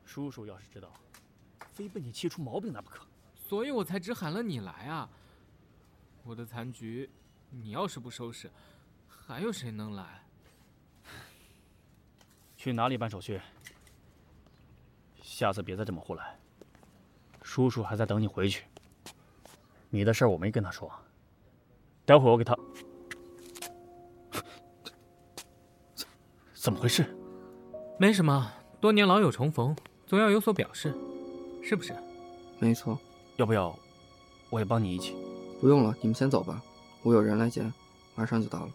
[0.04, 0.92] 叔叔要是知道，
[1.72, 3.06] 非被你气出毛病那不可。
[3.34, 5.08] 所以我才只喊了你来啊！
[6.24, 7.08] 我的残局，
[7.50, 8.50] 你要是不收拾，
[9.08, 10.24] 还有谁能来？
[12.56, 13.40] 去哪里办手续？
[15.22, 16.36] 下次别再这么胡来。
[17.42, 18.64] 叔叔还在等你回去。
[19.90, 20.92] 你的事儿我没跟他说，
[22.04, 22.56] 待会儿我给他。
[26.66, 27.06] 怎么回事？
[27.96, 28.50] 没什么，
[28.80, 30.92] 多年老友重逢，总要有所表示，
[31.62, 31.94] 是不是？
[32.58, 32.98] 没错。
[33.36, 33.72] 要不要
[34.50, 35.14] 我也帮你一起？
[35.60, 36.60] 不用了，你们先走吧，
[37.04, 37.72] 我有人来接，
[38.16, 38.68] 马上就到了。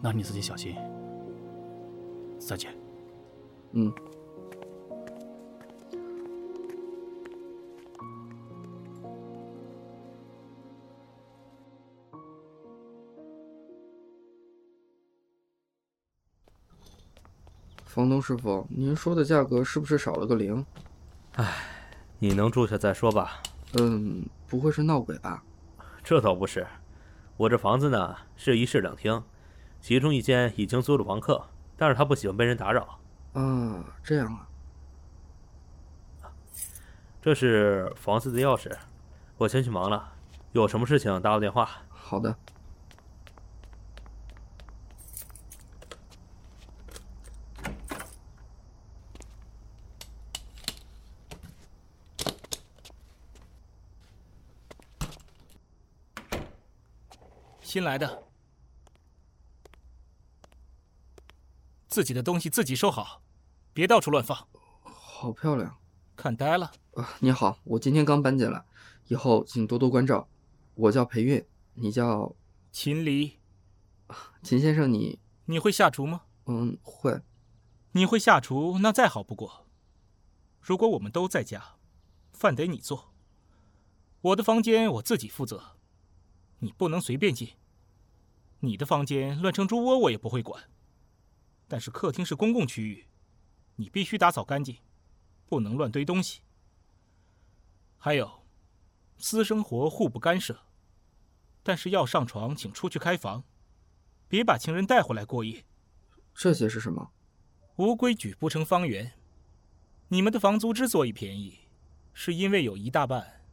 [0.00, 0.76] 那你自己小心。
[2.38, 2.72] 再见。
[3.72, 3.92] 嗯。
[17.96, 20.62] 房东师傅，您说的价格是不是少了个零？
[21.36, 21.64] 唉，
[22.18, 23.40] 你能住下再说吧。
[23.78, 25.42] 嗯，不会是闹鬼吧？
[26.04, 26.66] 这倒不是，
[27.38, 29.22] 我这房子呢是一室两厅，
[29.80, 31.42] 其中一间已经租了房客，
[31.74, 32.98] 但是他不喜欢被人打扰。
[33.32, 34.46] 啊，这样啊。
[37.22, 38.70] 这是房子的钥匙，
[39.38, 40.12] 我先去忙了，
[40.52, 41.66] 有什么事情打我电话。
[41.88, 42.36] 好的。
[57.76, 58.22] 新来的，
[61.86, 63.20] 自己的东西自己收好，
[63.74, 64.48] 别到处乱放。
[64.82, 65.76] 好漂亮，
[66.16, 66.72] 看呆了。
[66.94, 68.64] 啊，你好，我今天刚搬进来，
[69.08, 70.26] 以后请多多关照。
[70.74, 72.34] 我叫裴韵，你叫
[72.72, 73.38] 秦离。
[74.42, 76.22] 秦先生，你你会下厨吗？
[76.46, 77.20] 嗯，会。
[77.92, 79.66] 你会下厨，那再好不过。
[80.62, 81.76] 如果我们都在家，
[82.32, 83.12] 饭得你做。
[84.22, 85.76] 我的房间我自己负责，
[86.60, 87.50] 你不能随便进。
[88.66, 90.64] 你的房间乱成猪窝，我也不会管。
[91.68, 93.06] 但是客厅是公共区域，
[93.76, 94.76] 你必须打扫干净，
[95.46, 96.40] 不能乱堆东西。
[97.96, 98.44] 还有，
[99.18, 100.58] 私生活互不干涉。
[101.62, 103.44] 但是要上床，请出去开房，
[104.28, 105.64] 别把情人带回来过夜。
[106.34, 107.12] 这些是什么？
[107.76, 109.12] 无规矩不成方圆。
[110.08, 111.58] 你们的房租之所以便宜，
[112.12, 113.44] 是因为有一大半，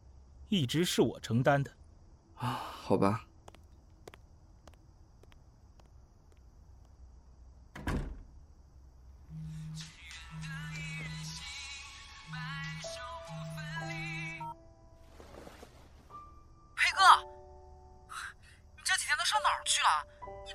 [0.48, 1.72] 一直是我承担的。
[2.34, 3.26] 啊，好吧。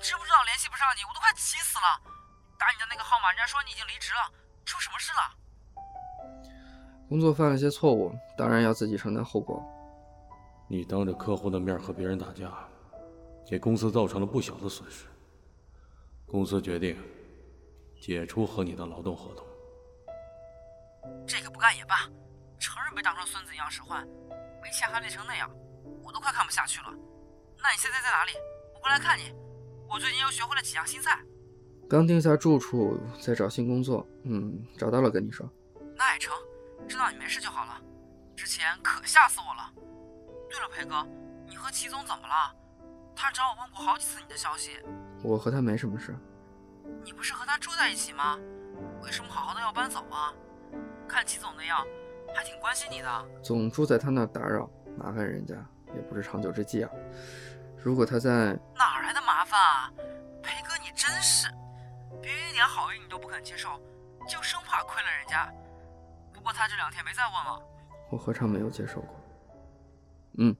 [0.00, 2.00] 知不知道联系不上你，我都快急死了。
[2.58, 4.32] 打你的那个号码，人家说你已经离职了，
[4.64, 5.20] 出什么事了？
[7.08, 9.62] 工作犯了些错误，当然要自己承担后果。
[10.68, 12.50] 你当着客户的面和别人打架，
[13.48, 15.06] 给公司造成了不小的损失。
[16.26, 16.96] 公司决定
[18.00, 19.44] 解除和你的劳动合同。
[21.26, 22.08] 这个不干也罢，
[22.58, 24.06] 承认被当成孙子一样使唤，
[24.62, 25.50] 没钱还累成那样，
[26.02, 26.88] 我都快看不下去了。
[27.58, 28.32] 那你现在在哪里？
[28.74, 29.34] 我过来看你。
[29.92, 31.18] 我最近又学会了几样新菜。
[31.88, 34.06] 刚定下住处，在找新工作。
[34.22, 35.50] 嗯，找到了，跟你说。
[35.96, 36.32] 那也成，
[36.86, 37.82] 知道你没事就好了。
[38.36, 39.72] 之前可吓死我了。
[40.48, 41.04] 对了，裴哥，
[41.48, 42.54] 你和齐总怎么了？
[43.16, 44.78] 他找我问过好几次你的消息。
[45.24, 46.14] 我和他没什么事。
[47.04, 48.38] 你不是和他住在一起吗？
[49.02, 50.32] 为什么好好的要搬走啊？
[51.08, 51.84] 看齐总那样，
[52.32, 53.28] 还挺关心你的。
[53.42, 55.56] 总住在他那打扰，麻烦人家
[55.96, 56.90] 也不是长久之计啊。
[57.82, 59.90] 如果他在哪来的麻烦啊？
[60.42, 61.48] 裴哥，你真是，
[62.20, 63.80] 别人一点好意你都不肯接受，
[64.28, 65.50] 就生怕亏了人家。
[66.32, 67.62] 不过他这两天没再问了。
[68.10, 69.16] 我何尝没有接受过？
[70.38, 70.54] 嗯。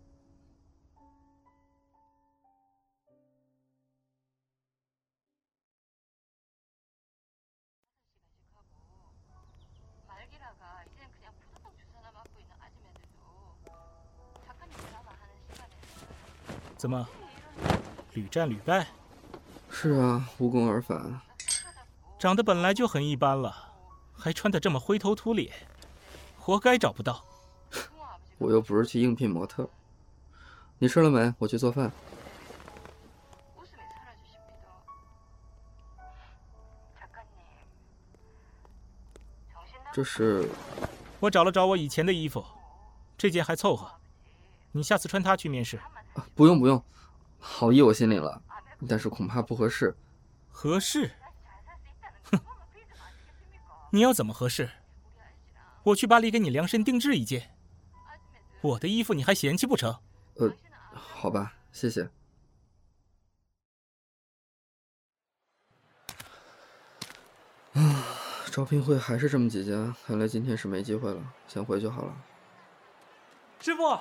[16.81, 17.07] 怎么，
[18.15, 18.87] 屡战屡败？
[19.71, 21.21] 是啊，无功而返。
[22.19, 23.55] 长得本来就很一般了，
[24.15, 25.53] 还穿得这么灰头土脸，
[26.39, 27.23] 活该找不到。
[28.39, 29.69] 我又不是去应聘模特。
[30.79, 31.35] 你吃了没？
[31.37, 31.93] 我去做饭。
[39.93, 40.49] 这是，
[41.21, 42.43] 我找了找我以前的衣服，
[43.19, 43.93] 这件还凑合。
[44.73, 45.79] 你下次穿它去面试。
[46.35, 46.83] 不用不用，
[47.39, 48.43] 好意我心领了，
[48.89, 49.97] 但是恐怕不合适。
[50.51, 51.13] 合适？
[52.25, 52.39] 哼，
[53.91, 54.71] 你要怎么合适？
[55.83, 57.55] 我去巴黎给你量身定制一件，
[58.61, 59.99] 我的衣服你还嫌弃不成？
[60.35, 60.53] 呃，
[60.93, 62.11] 好吧，谢谢。
[67.73, 68.05] 啊，
[68.51, 72.15] 招聘会还是这么几家，看来今天是没机会了，先回去好了。
[73.61, 73.99] 师傅。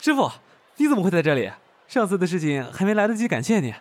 [0.00, 0.30] 师傅，
[0.76, 1.52] 你怎么会在这里？
[1.86, 3.74] 上次的事情还没来得及感谢你。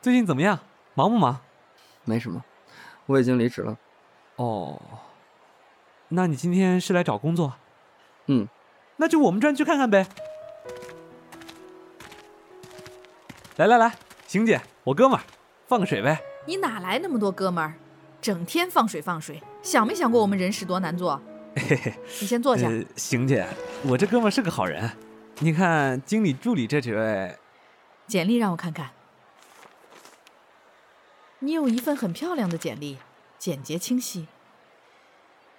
[0.00, 0.58] 最近怎么样？
[0.94, 1.38] 忙不忙？
[2.04, 2.42] 没什么，
[3.04, 3.76] 我已经离职了。
[4.36, 4.80] 哦，
[6.08, 7.52] 那你今天是来找工作？
[8.26, 8.48] 嗯，
[8.96, 10.06] 那就我们专区看看呗。
[13.56, 13.94] 来来来，
[14.26, 15.22] 邢姐，我哥们儿，
[15.66, 16.22] 放个水呗。
[16.46, 17.74] 你哪来那么多哥们儿？
[18.22, 21.20] 整天放水放水，想没想过我们人事多难做？
[21.54, 22.70] 嘿嘿，你先坐下。
[22.96, 23.46] 邢姐，
[23.82, 24.90] 我这哥们儿是个好人。
[25.40, 27.36] 你看，经理助理这几位，
[28.06, 28.92] 简历让我看看。
[31.40, 32.96] 你有一份很漂亮的简历，
[33.38, 34.28] 简洁清晰。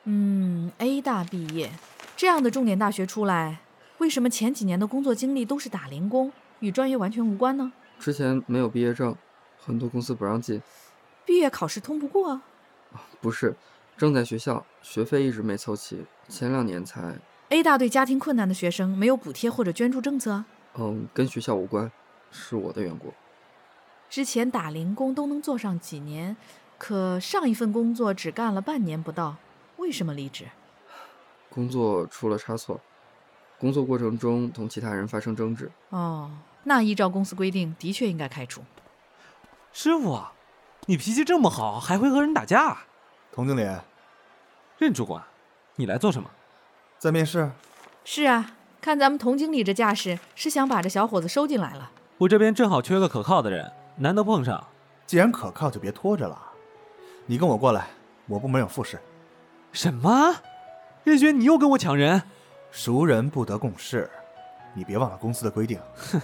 [0.05, 1.69] 嗯，A 大毕业，
[2.15, 3.59] 这样的重点大学出来，
[3.99, 7.71] 为什么前几年的工作经历都是打零工，与专业完全无关呢？
[7.99, 9.15] 之前没有毕业证，
[9.63, 10.59] 很多公司不让进。
[11.23, 12.41] 毕业考试通不过？
[13.21, 13.55] 不是，
[13.95, 17.19] 正在学校，学费一直没凑齐，前两年才。
[17.49, 20.43] A 大对家庭困难的学生没有补贴或者捐助政策？
[20.75, 21.89] 嗯，跟学校无关，
[22.29, 23.13] 是我的缘故。
[24.09, 26.35] 之前打零工都能做上几年，
[26.77, 29.37] 可上一份工作只干了半年不到，
[29.77, 30.45] 为什么离职？
[31.49, 32.81] 工作出了差错，
[33.57, 35.71] 工作过程中同其他人发生争执。
[35.89, 36.29] 哦，
[36.63, 38.61] 那依照公司规定，的确应该开除。
[39.71, 40.21] 师傅，
[40.85, 42.79] 你脾气这么好，还会和人打架？
[43.31, 43.65] 童经理，
[44.77, 45.23] 任主管，
[45.77, 46.29] 你来做什么？
[46.99, 47.51] 在面试，
[48.03, 51.91] 是啊，看咱们童经理这架势，是想把这小伙子收进来了。
[52.17, 54.63] 我这边正好缺个可靠的人，难得碰上。
[55.05, 56.41] 既然可靠，就别拖着了。
[57.27, 57.87] 你跟我过来，
[58.25, 58.99] 我部门有复试。
[59.71, 60.35] 什么？
[61.03, 62.19] 任轩，你又跟我抢人？
[62.71, 64.09] 熟人不得共事，
[64.73, 65.79] 你别忘了公司的规定。
[65.95, 66.19] 哼，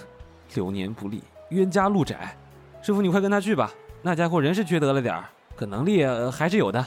[0.56, 2.36] 流年不利，冤家路窄。
[2.82, 3.72] 师傅，你快跟他去吧。
[4.02, 6.86] 那家伙人是缺德了点儿，可能力还是有的。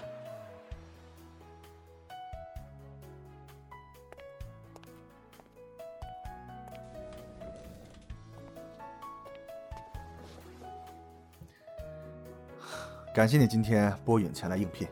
[13.17, 14.87] 感谢你今天拨允前来应聘。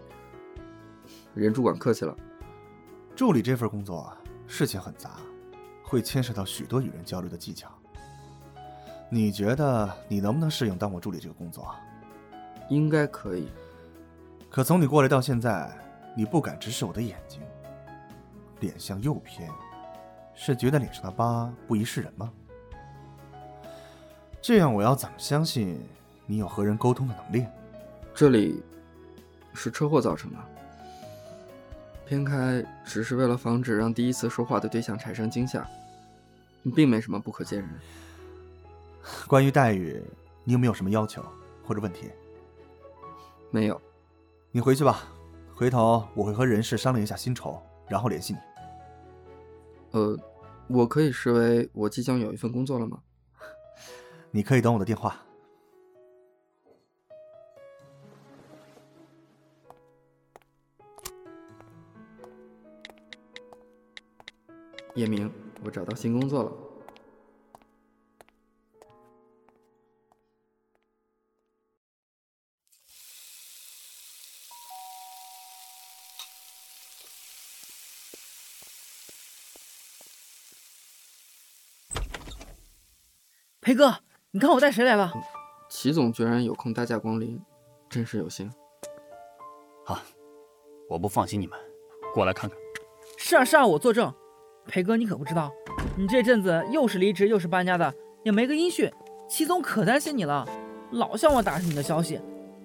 [1.35, 2.17] 任主管客气了。
[3.15, 4.11] 助理这份工作
[4.47, 5.11] 事情很杂，
[5.83, 7.69] 会牵涉到许多与人交流的技巧。
[9.11, 11.75] 你觉得你能不能适应当我助理这个工作？
[12.71, 13.51] 应该可以。
[14.49, 15.71] 可从你过来到现在，
[16.17, 17.43] 你不敢直视我的眼睛，
[18.61, 19.51] 脸向右偏，
[20.35, 22.33] 是觉得脸上的疤不宜示人吗？
[24.41, 25.79] 这样我要怎么相信
[26.25, 27.47] 你有和人沟通的能力？
[28.15, 28.63] 这里
[29.55, 30.39] 是车祸造成的，
[32.07, 35.67] 偏开只是为了防止让第一次说话的对象产生惊吓，
[36.77, 37.69] 并没什么不可见人。
[39.27, 40.01] 关于待遇，
[40.45, 41.25] 你有没有什么要求
[41.65, 42.09] 或者问题？
[43.51, 43.81] 没有。
[44.53, 45.09] 你回去吧，
[45.53, 48.39] 回头我会和人事商量一下薪酬，然后联系你。
[49.91, 50.17] 呃，
[50.69, 53.01] 我可以视为我即将有一份工作了吗？
[54.31, 55.21] 你可以等我的电话。
[64.95, 65.31] 叶明，
[65.65, 66.53] 我找到新工作了。
[83.61, 83.97] 裴哥，
[84.31, 85.13] 你看我带谁来了？
[85.69, 87.43] 齐总居然有空大驾光临，
[87.89, 88.53] 真是有幸。
[89.85, 89.99] 好，
[90.89, 91.59] 我不放心你们，
[92.13, 92.57] 过来看看。
[93.19, 94.15] 是啊是啊，我作证。
[94.67, 95.53] 裴哥，你可不知道，
[95.97, 98.91] 你这阵子又是离职又是搬家的，也没个音讯。
[99.29, 100.47] 齐总可担心你了，
[100.91, 102.21] 老向我打听你的消息，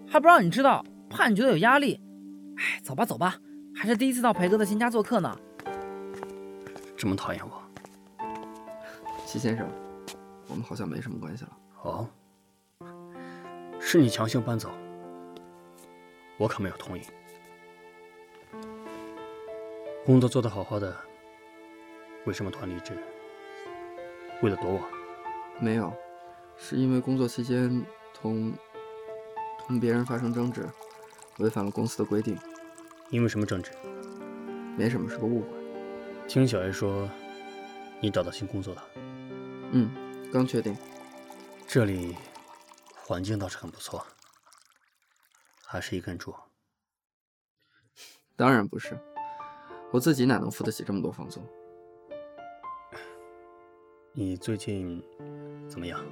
[0.07, 2.01] 还不让你知道，怕你觉得有压力。
[2.57, 3.37] 哎，走吧走吧，
[3.75, 5.37] 还是第一次到裴哥的新家做客呢。
[6.97, 7.61] 这么讨厌我，
[9.25, 9.65] 齐先生，
[10.47, 11.51] 我们好像没什么关系了。
[11.83, 12.09] 哦，
[13.79, 14.69] 是你强行搬走，
[16.37, 17.01] 我可没有同意。
[20.05, 20.93] 工作做得好好的。
[22.25, 22.97] 为什么突然离职？
[24.41, 24.81] 为了躲我？
[25.59, 25.93] 没有，
[26.57, 28.53] 是因为工作期间同
[29.59, 30.67] 同别人发生争执，
[31.39, 32.37] 违反了公司的规定。
[33.09, 33.71] 因为什么争执？
[34.77, 35.47] 没什么，是个误会。
[36.27, 37.09] 听小叶说，
[37.99, 38.83] 你找到新工作了？
[39.71, 39.91] 嗯，
[40.31, 40.77] 刚确定。
[41.67, 42.15] 这里
[42.95, 44.05] 环境倒是很不错，
[45.65, 46.35] 还是一个人住？
[48.35, 48.97] 当然不是，
[49.91, 51.41] 我自己哪能付得起这么多房租？
[54.11, 55.01] 你最近
[55.67, 56.03] 怎么样？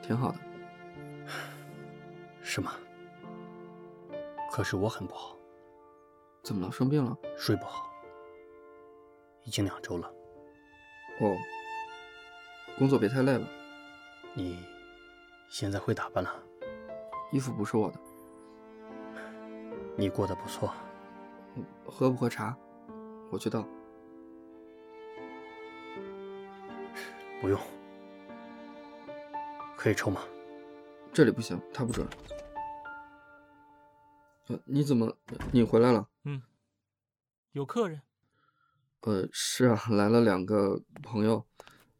[0.00, 0.38] 挺好的，
[2.40, 2.74] 是吗？
[4.50, 5.36] 可是我很不好。
[6.42, 6.72] 怎么了？
[6.72, 7.16] 生病了？
[7.36, 7.90] 睡不好，
[9.44, 10.08] 已经两周了。
[11.20, 11.36] 哦，
[12.78, 13.46] 工作别太累了。
[14.32, 14.64] 你
[15.48, 16.30] 现在会打扮了？
[17.32, 17.98] 衣服不是我的。
[19.96, 20.72] 你过得不错。
[21.84, 22.56] 喝不喝茶？
[23.30, 23.66] 我去倒。
[27.40, 27.60] 不用，
[29.76, 30.22] 可以抽吗？
[31.12, 32.06] 这里不行，他不准。
[34.48, 35.16] 呃，你怎么，
[35.52, 36.08] 你回来了？
[36.24, 36.42] 嗯，
[37.52, 38.02] 有客人。
[39.02, 41.46] 呃，是啊，来了两个朋友，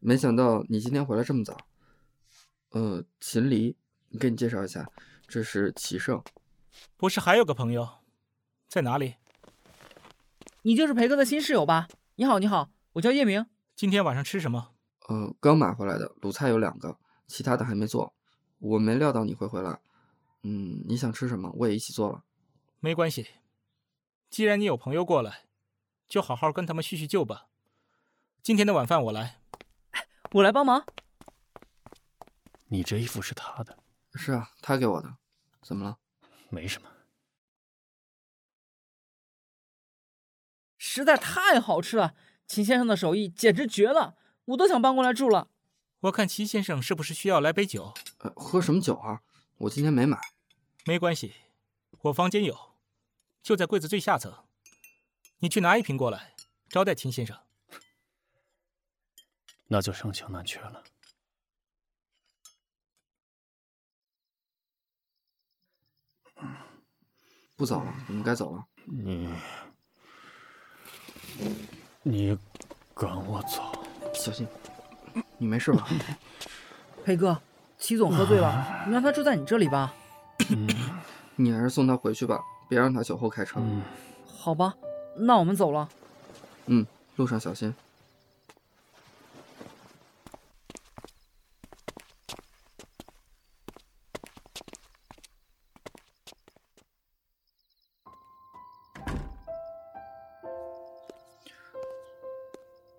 [0.01, 1.57] 没想到你今天回来这么早。
[2.70, 3.76] 呃，秦离，
[4.18, 4.91] 给你介绍一下，
[5.26, 6.20] 这是齐胜。
[6.97, 7.89] 不是还有个朋友，
[8.66, 9.14] 在哪里？
[10.62, 11.86] 你就是裴哥的新室友吧？
[12.16, 13.47] 你好，你好，我叫叶明。
[13.76, 14.72] 今天晚上吃什么？
[15.09, 18.15] 呃，刚买回来的卤菜有两个，其他的还没做。
[18.59, 19.81] 我没料到你会回来。
[20.43, 21.51] 嗯，你想吃什么？
[21.57, 22.25] 我也一起做了。
[22.79, 23.27] 没关系，
[24.29, 25.47] 既然你有朋友过来，
[26.07, 27.47] 就好好跟他们叙叙旧吧。
[28.43, 29.41] 今天的晚饭我来。
[30.33, 30.85] 我来帮忙。
[32.67, 33.79] 你这衣服是他的？
[34.13, 35.17] 是啊，他给我的。
[35.63, 35.99] 怎么了？
[36.51, 36.91] 没什么。
[40.77, 42.15] 实在太好吃了，
[42.47, 44.18] 秦先生的手艺简直绝了。
[44.49, 45.49] 我都想搬过来住了。
[46.01, 47.92] 我看齐先生是不是需要来杯酒？
[48.18, 49.20] 呃，喝什么酒啊？
[49.59, 50.18] 我今天没买。
[50.86, 51.34] 没关系，
[52.01, 52.57] 我房间有，
[53.42, 54.44] 就在柜子最下层。
[55.40, 56.34] 你去拿一瓶过来，
[56.68, 57.36] 招待秦先生。
[59.66, 60.82] 那就盛情难却了。
[67.55, 68.66] 不早了，我们该走了。
[68.86, 69.28] 你，
[72.03, 72.38] 你
[72.94, 73.88] 赶我走。
[74.15, 74.47] 小心，
[75.39, 75.87] 你没事吧？
[77.05, 77.41] 裴哥，
[77.79, 79.95] 齐总喝醉了，你让他住在你这里吧。
[81.37, 83.61] 你还是送他回去吧，别让他酒后开车。
[84.27, 84.75] 好吧，
[85.17, 85.89] 那我们走了。
[86.67, 86.87] 嗯，
[87.17, 87.75] 路上小心。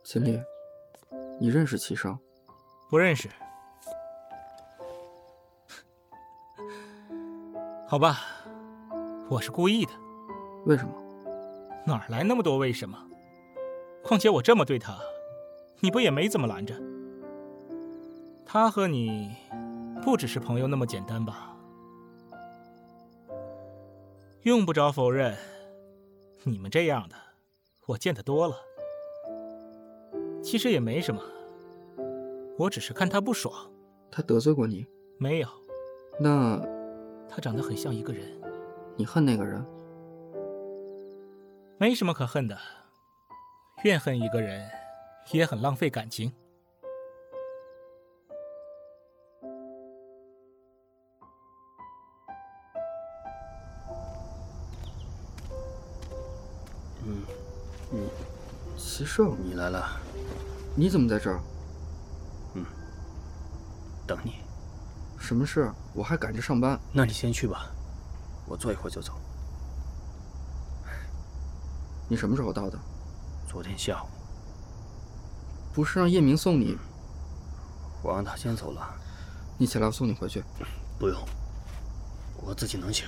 [0.03, 0.41] 秦丽。
[1.41, 2.19] 你认识齐生？
[2.89, 3.29] 不认识。
[7.87, 8.19] 好吧，
[9.29, 9.93] 我是故意的。
[10.65, 10.93] 为什么？
[11.85, 12.97] 哪来那么多为什么？
[14.03, 14.99] 况且我这么对他，
[15.79, 16.75] 你不也没怎么拦着？
[18.45, 19.35] 他和你
[20.03, 21.55] 不只是朋友那么简单吧？
[24.41, 25.37] 用不着否认，
[26.43, 27.15] 你们这样的
[27.85, 28.57] 我见得多了。
[30.49, 31.21] 其实也没什么，
[32.57, 33.53] 我只是看他不爽，
[34.09, 34.83] 他得罪过你？
[35.19, 35.47] 没有。
[36.19, 36.59] 那
[37.29, 38.23] 他长得很像一个人。
[38.95, 39.63] 你恨那个人？
[41.77, 42.57] 没什么可恨的。
[43.83, 44.67] 怨恨一个人，
[45.33, 46.33] 也很浪费感情。
[57.05, 57.21] 嗯，
[57.91, 58.09] 你，
[58.79, 60.08] 齐胜，你来了。
[60.75, 61.41] 你怎么在这儿？
[62.53, 62.65] 嗯，
[64.07, 64.35] 等你。
[65.19, 65.71] 什么事？
[65.93, 66.79] 我还赶着上班。
[66.93, 67.69] 那你先去吧，
[68.47, 69.13] 我坐一会儿就走。
[72.07, 72.79] 你什么时候到的？
[73.47, 74.07] 昨天下午。
[75.73, 76.77] 不是让叶明送你？
[78.01, 78.95] 我让他先走了。
[79.57, 80.43] 你起来，我送你回去。
[80.97, 81.19] 不用，
[82.41, 83.05] 我自己能行。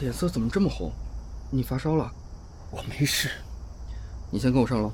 [0.00, 0.90] 脸色怎么这么红？
[1.50, 2.10] 你发烧了？
[2.70, 3.30] 我没事。
[4.34, 4.90] 你先跟我上楼。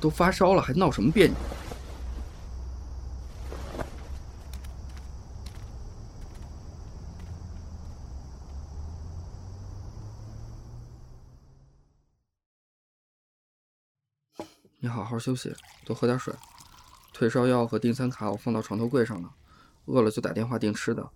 [0.00, 1.36] 都发烧了，还闹什么别扭？
[14.80, 15.54] 你好好休息，
[15.84, 16.34] 多喝点水。
[17.12, 19.30] 退烧药和订餐卡我放到床头柜上了，
[19.84, 21.08] 饿了就打电话订吃的。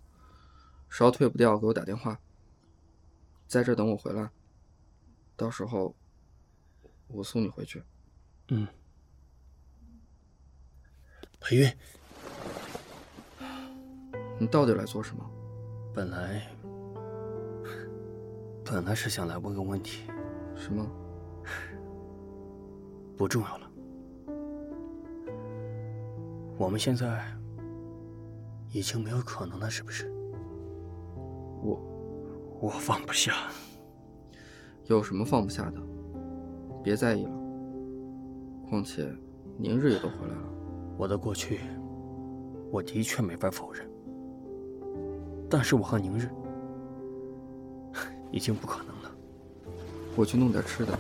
[0.89, 2.21] 烧退不掉，给我打电话。
[3.47, 4.31] 在这等我回来，
[5.37, 5.95] 到时候
[7.09, 7.83] 我送你回去。
[8.49, 8.67] 嗯。
[11.39, 11.77] 裴韵，
[14.39, 15.25] 你到底来做什么？
[15.95, 16.51] 本来，
[18.65, 20.11] 本来是想来问个问题。
[20.57, 20.85] 什么？
[23.17, 23.71] 不重要了。
[26.59, 27.25] 我们现在
[28.73, 30.11] 已经没有可能了，是不是？
[31.63, 31.81] 我，
[32.61, 33.33] 我放不下。
[34.87, 35.81] 有什么放不下的？
[36.83, 37.33] 别在意了。
[38.69, 39.13] 况且，
[39.59, 40.49] 宁日也都回来了。
[40.97, 41.61] 我的过去，
[42.71, 43.89] 我的确没法否认。
[45.49, 46.29] 但是我和宁日
[48.33, 49.11] 已经不可能了。
[50.17, 50.99] 我去弄点吃的，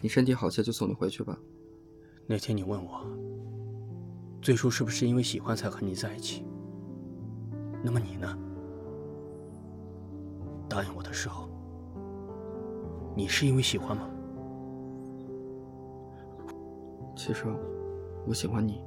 [0.00, 1.38] 你身体好些就送你回去吧。
[2.26, 3.06] 那天你问我，
[4.42, 6.44] 最初是不是因为喜欢才和你在一起？
[7.82, 8.38] 那么你呢？
[10.68, 11.48] 答应我的时候，
[13.16, 14.08] 你是因为喜欢吗？
[17.16, 17.46] 其实，
[18.26, 18.80] 我喜欢你。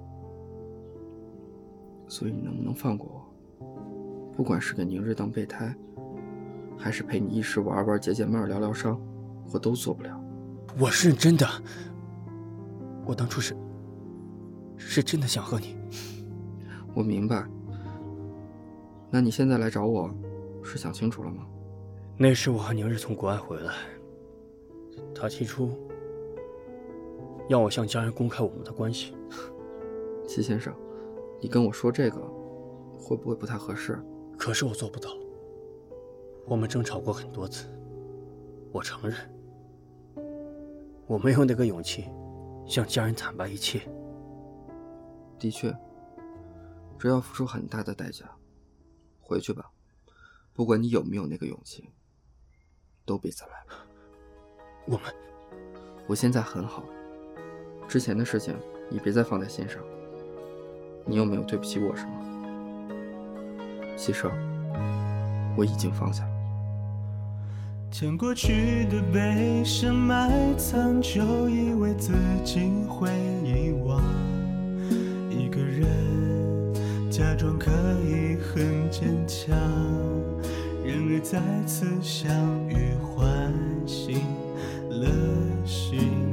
[2.08, 4.34] 所以你能不能放过我？
[4.34, 5.76] 不管是给宁日当备胎，
[6.78, 9.00] 还是陪你一时玩玩、解解闷、疗疗伤，
[9.54, 10.22] 我都做不了。
[10.80, 11.46] 我是认真的，
[13.06, 13.56] 我当初是
[14.78, 15.78] 是真的想和你。
[16.94, 17.46] 我明白。
[19.10, 20.10] 那你现在来找我，
[20.64, 21.46] 是想清楚了吗？
[22.18, 23.74] 那时我和宁日从国外回来，
[25.14, 25.72] 他提出
[27.50, 29.16] 要我向家人公开我们的关系。
[30.28, 30.74] 齐先生。
[31.44, 32.22] 你跟我说这个，
[33.00, 34.00] 会不会不太合适？
[34.38, 35.10] 可是我做不到。
[36.46, 37.66] 我们争吵过很多次，
[38.72, 39.18] 我承认，
[41.08, 42.06] 我没有那个勇气
[42.68, 43.82] 向家人坦白一切。
[45.40, 45.76] 的确，
[47.00, 48.30] 这要付出很大的代价。
[49.20, 49.72] 回去吧，
[50.54, 51.90] 不管你有没有那个勇气，
[53.12, 53.84] 都别再来了。
[54.86, 55.02] 我们，
[56.08, 56.82] 我现在很好，
[57.90, 58.56] 之前的事情
[58.90, 59.82] 你别再放在心上。
[61.06, 62.12] 你又没有对不起我什么？
[63.98, 64.32] 西生，
[65.58, 66.32] 我已经放下了。
[67.92, 72.14] 将过去的悲伤埋藏，就以为自
[72.46, 73.10] 己会
[73.44, 74.02] 遗忘。
[75.30, 77.70] 一个人假装可
[78.06, 79.54] 以很坚强，
[80.86, 82.30] 然而再次相
[82.70, 83.54] 遇，唤
[83.86, 84.20] 醒
[84.90, 85.08] 了
[85.66, 86.32] 心。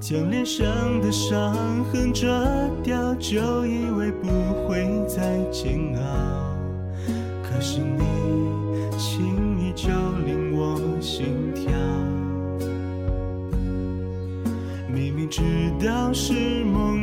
[0.00, 0.66] 将脸上
[1.00, 1.54] 的伤
[1.84, 2.28] 痕遮
[2.82, 4.28] 掉，就以为不
[4.66, 6.02] 会再煎熬。
[7.42, 8.04] 可是你
[8.98, 9.88] 轻易就
[10.26, 11.72] 令我心跳。
[14.92, 15.40] 明明知
[15.82, 17.01] 道是梦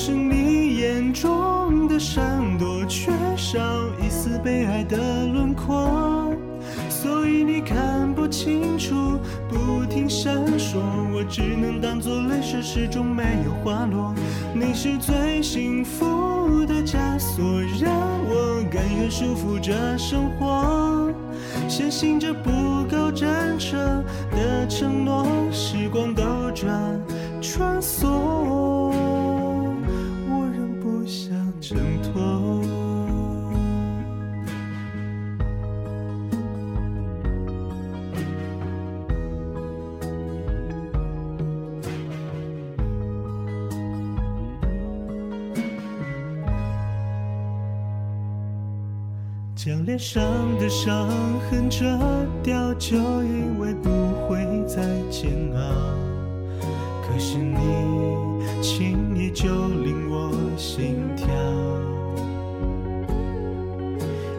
[0.00, 3.58] 是你眼中的闪躲，缺少
[4.00, 6.32] 一丝被爱的轮廓。
[6.88, 9.18] 所以你看不清楚，
[9.48, 10.78] 不停闪烁，
[11.12, 14.14] 我只能当作泪水，始终没有滑落。
[14.54, 17.92] 你是最幸福的枷锁，让
[18.30, 21.12] 我甘愿束缚着生活，
[21.68, 22.50] 相信这不
[22.88, 23.76] 够真诚
[24.30, 25.26] 的承诺。
[25.50, 26.22] 时光兜
[26.54, 26.70] 转
[27.42, 28.77] 穿梭。
[31.68, 32.62] 挣脱
[49.54, 50.24] 将脸上
[50.58, 51.06] 的伤
[51.50, 51.84] 痕遮
[52.42, 53.90] 掉就以为不
[54.26, 56.07] 会再煎熬。
[57.08, 57.56] 可是你
[58.62, 61.26] 轻易就令我心跳，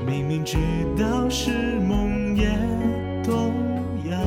[0.05, 0.57] 明明知
[0.97, 2.47] 道是梦也
[3.24, 3.51] 动
[4.09, 4.17] 摇。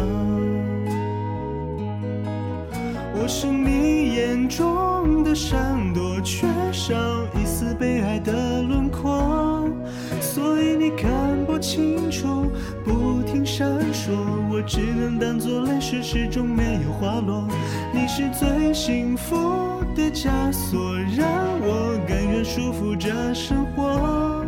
[3.14, 6.94] 我是你眼中的闪躲，缺少
[7.40, 9.70] 一丝被爱的轮廓，
[10.20, 11.10] 所以你看
[11.46, 12.50] 不清楚，
[12.84, 12.90] 不，
[14.66, 17.46] 只能当作泪水，始终没有滑落。
[17.92, 21.26] 你是最幸福的枷锁，让
[21.60, 24.44] 我甘愿束缚着生活，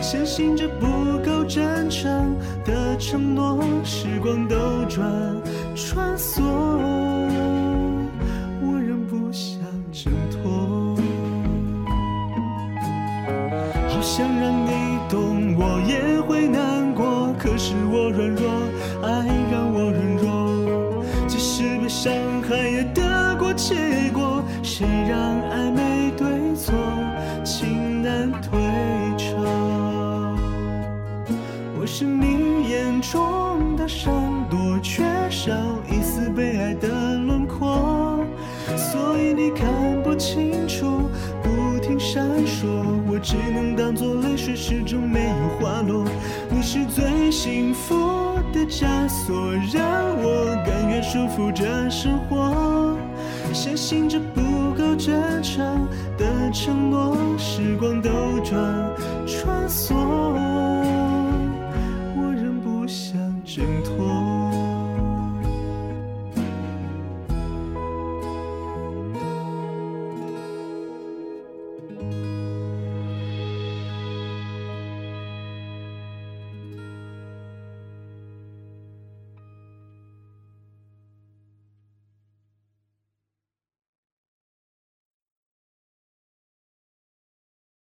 [0.00, 0.86] 相信这不
[1.24, 4.56] 够真诚的承诺，时光兜
[4.88, 5.02] 转
[5.74, 6.42] 穿梭，
[40.24, 41.02] 清楚，
[41.42, 42.66] 不停闪烁，
[43.06, 46.06] 我只能当作泪水，始终没有滑落。
[46.48, 47.94] 你是最幸福
[48.50, 49.84] 的枷锁，让
[50.22, 52.96] 我甘愿束缚着生活，
[53.52, 54.40] 相信这不
[54.72, 58.10] 够真诚的承诺，时光兜
[58.42, 58.56] 转
[59.26, 60.53] 穿梭。